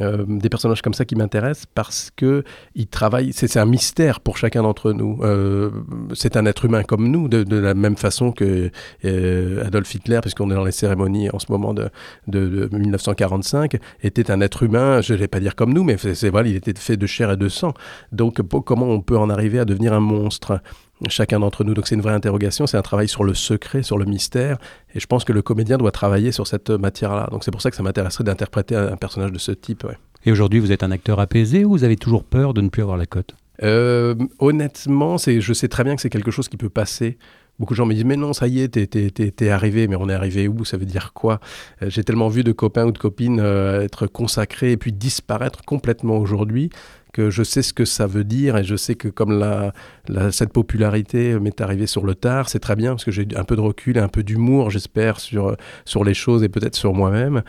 euh, 0.00 0.24
des 0.26 0.48
personnages 0.48 0.82
comme 0.82 0.94
ça 0.94 1.04
qui 1.04 1.16
m'intéressent 1.16 1.66
parce 1.74 2.10
que 2.14 2.44
ils 2.74 2.86
travaillent, 2.86 3.32
c'est 3.32 3.56
un 3.56 3.64
mystère 3.64 4.20
pour 4.20 4.36
chacun 4.36 4.62
d'entre 4.62 4.92
nous. 4.92 5.18
Euh, 5.22 5.70
c'est 6.14 6.36
un 6.36 6.46
être 6.46 6.64
humain 6.64 6.82
comme 6.82 7.08
nous, 7.08 7.28
de, 7.28 7.56
la 7.56 7.74
même 7.74 7.96
façon 7.96 8.32
que 8.32 8.70
euh, 9.04 9.64
Adolf 9.64 9.94
Hitler, 9.94 10.20
puisqu'on 10.20 10.50
est 10.50 10.54
dans 10.54 10.64
les 10.64 10.72
cérémonies 10.72 11.30
en 11.30 11.38
ce 11.38 11.50
moment 11.50 11.74
de, 11.74 11.88
de, 12.26 12.48
de 12.48 12.76
1945, 12.76 13.78
était 14.02 14.30
un 14.30 14.40
être 14.40 14.62
humain, 14.62 15.00
je 15.00 15.14
ne 15.14 15.18
vais 15.18 15.28
pas 15.28 15.40
dire 15.40 15.54
comme 15.54 15.72
nous, 15.72 15.84
mais 15.84 15.96
c'est 15.96 16.28
voilà, 16.28 16.48
il 16.48 16.56
était 16.56 16.74
fait 16.76 16.96
de 16.96 17.06
chair 17.06 17.30
et 17.30 17.36
de 17.36 17.48
sang. 17.48 17.72
Donc 18.12 18.40
comment 18.64 18.86
on 18.86 19.00
peut 19.00 19.18
en 19.18 19.30
arriver 19.30 19.58
à 19.58 19.64
devenir 19.64 19.92
un 19.92 20.00
monstre? 20.00 20.60
Chacun 21.08 21.40
d'entre 21.40 21.64
nous. 21.64 21.74
Donc 21.74 21.86
c'est 21.86 21.94
une 21.94 22.00
vraie 22.00 22.14
interrogation, 22.14 22.66
c'est 22.66 22.76
un 22.76 22.82
travail 22.82 23.08
sur 23.08 23.24
le 23.24 23.34
secret, 23.34 23.82
sur 23.82 23.98
le 23.98 24.04
mystère, 24.04 24.58
et 24.94 25.00
je 25.00 25.06
pense 25.06 25.24
que 25.24 25.32
le 25.32 25.42
comédien 25.42 25.78
doit 25.78 25.92
travailler 25.92 26.32
sur 26.32 26.46
cette 26.46 26.70
matière-là. 26.70 27.28
Donc 27.30 27.44
c'est 27.44 27.50
pour 27.50 27.62
ça 27.62 27.70
que 27.70 27.76
ça 27.76 27.82
m'intéresserait 27.82 28.24
d'interpréter 28.24 28.76
un 28.76 28.96
personnage 28.96 29.32
de 29.32 29.38
ce 29.38 29.52
type. 29.52 29.84
ouais. 29.84 29.96
Et 30.24 30.32
aujourd'hui, 30.32 30.58
vous 30.58 30.72
êtes 30.72 30.82
un 30.82 30.90
acteur 30.90 31.20
apaisé 31.20 31.64
ou 31.64 31.70
vous 31.70 31.84
avez 31.84 31.96
toujours 31.96 32.24
peur 32.24 32.52
de 32.52 32.60
ne 32.60 32.68
plus 32.68 32.82
avoir 32.82 32.96
la 32.96 33.06
cote? 33.06 33.36
Euh, 33.62 34.14
honnêtement, 34.38 35.18
c'est, 35.18 35.40
je 35.40 35.52
sais 35.52 35.68
très 35.68 35.84
bien 35.84 35.94
que 35.94 36.02
c'est 36.02 36.10
quelque 36.10 36.30
chose 36.30 36.48
qui 36.48 36.56
peut 36.56 36.68
passer 36.68 37.16
Beaucoup 37.58 37.72
de 37.72 37.76
gens 37.76 37.86
me 37.86 37.94
disent 37.94 38.04
mais 38.04 38.16
non 38.16 38.34
ça 38.34 38.48
y 38.48 38.60
est 38.60 38.68
t'es, 38.68 39.48
arrivé 39.48 39.88
mais 39.88 39.96
on 39.96 40.08
est 40.08 40.14
arrivé 40.14 40.46
où? 40.46 40.64
Ça 40.64 40.76
veut 40.76 40.84
dire 40.84 41.12
quoi? 41.14 41.40
Euh, 41.82 41.88
J'ai 41.88 42.04
tellement 42.04 42.28
vu 42.28 42.44
de 42.44 42.52
copains 42.52 42.84
ou 42.84 42.92
de 42.92 42.98
copines 42.98 43.40
euh, 43.40 43.80
être 43.82 44.06
consacrés 44.06 44.72
et 44.72 44.76
puis 44.76 44.92
disparaître 44.92 45.62
complètement 45.64 46.18
aujourd'hui 46.18 46.70
que 47.16 47.30
je 47.30 47.42
sais 47.42 47.62
ce 47.62 47.72
que 47.72 47.86
ça 47.86 48.06
veut 48.06 48.24
dire 48.24 48.58
et 48.58 48.64
je 48.64 48.76
sais 48.76 48.94
que 48.94 49.08
comme 49.08 49.38
la, 49.38 49.72
cette 50.30 50.52
popularité 50.52 51.40
m'est 51.40 51.62
arrivée 51.62 51.86
sur 51.86 52.04
le 52.04 52.14
tard, 52.14 52.50
c'est 52.50 52.58
très 52.58 52.76
bien 52.76 52.90
parce 52.90 53.06
que 53.06 53.10
j'ai 53.10 53.26
un 53.36 53.44
peu 53.44 53.56
de 53.56 53.62
recul 53.62 53.96
et 53.96 54.00
un 54.00 54.08
peu 54.08 54.22
d'humour, 54.22 54.68
j'espère, 54.68 55.18
sur, 55.18 55.56
sur 55.86 56.04
les 56.04 56.12
choses 56.12 56.42
et 56.42 56.50
peut-être 56.50 56.76
sur 56.76 56.92
moi-même 56.92 57.42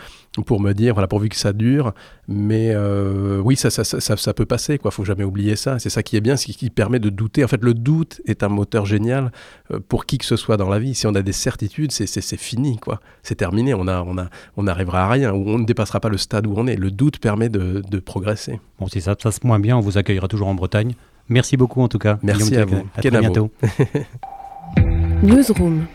pour 0.44 0.60
me 0.62 0.74
dire, 0.74 0.94
voilà, 0.94 1.08
pourvu 1.08 1.30
que 1.30 1.36
ça 1.36 1.54
dure. 1.54 1.94
Mais 2.28 2.72
euh, 2.74 3.40
oui, 3.40 3.56
ça 3.56 3.70
ça, 3.70 3.84
ça, 3.84 4.00
ça, 4.00 4.34
peut 4.34 4.46
passer, 4.46 4.78
quoi. 4.78 4.92
Faut 4.92 5.06
jamais 5.06 5.24
oublier 5.24 5.56
ça. 5.56 5.80
C'est 5.80 5.90
ça 5.90 6.04
qui 6.04 6.18
est 6.18 6.22
bien, 6.22 6.36
c'est 6.36 6.52
qui 6.52 6.70
permet 6.70 7.00
de 7.00 7.10
douter. 7.10 7.44
En 7.44 7.48
fait, 7.48 7.64
le 7.64 7.74
doute 7.74 8.22
est 8.26 8.44
un 8.44 8.50
moteur 8.50 8.86
génial 8.86 9.32
euh, 9.72 9.80
pour 9.88 10.06
qui 10.06 10.18
que 10.18 10.26
ce 10.26 10.36
soit 10.36 10.58
dans 10.58 10.70
la 10.70 10.80
vie. 10.80 10.96
Si 10.96 11.08
on 11.08 11.16
a 11.16 11.22
des 11.22 11.32
certitudes, 11.32 11.92
c'est 11.92 12.38
fini, 12.38 12.78
quoi. 12.78 13.00
C'est 13.24 13.36
terminé. 13.36 13.74
On 13.74 13.88
a, 13.88 14.02
on 14.02 14.18
a, 14.18 14.30
on 14.58 14.64
n'arrivera 14.64 15.06
à 15.06 15.10
rien. 15.10 15.34
On 15.34 15.60
ne 15.60 15.66
dépassera 15.66 16.00
pas 16.00 16.10
le 16.10 16.18
stade 16.18 16.48
où 16.48 16.54
on 16.56 16.68
est. 16.68 16.76
Le 16.76 16.92
doute 16.92 17.20
permet 17.20 17.50
de, 17.50 17.82
de 17.90 18.00
progresser. 18.00 18.60
Bon, 18.80 18.88
si 18.88 19.02
ça 19.02 19.12
se 19.12 19.24
passe 19.24 19.44
moins 19.44 19.60
bien, 19.60 19.78
on 19.78 19.82
vous 19.82 19.98
accueillera 19.98 20.28
toujours 20.28 20.48
en 20.48 20.56
Bretagne. 20.56 20.94
Merci 21.30 21.58
beaucoup 21.58 21.82
en 21.82 21.88
tout 21.88 22.00
cas. 22.00 22.20
Merci 22.24 22.56
à 22.56 22.66
vous. 22.66 22.88
À 22.96 23.02
très 23.02 23.10
bientôt. 23.10 23.52
Newsroom. 25.24 25.88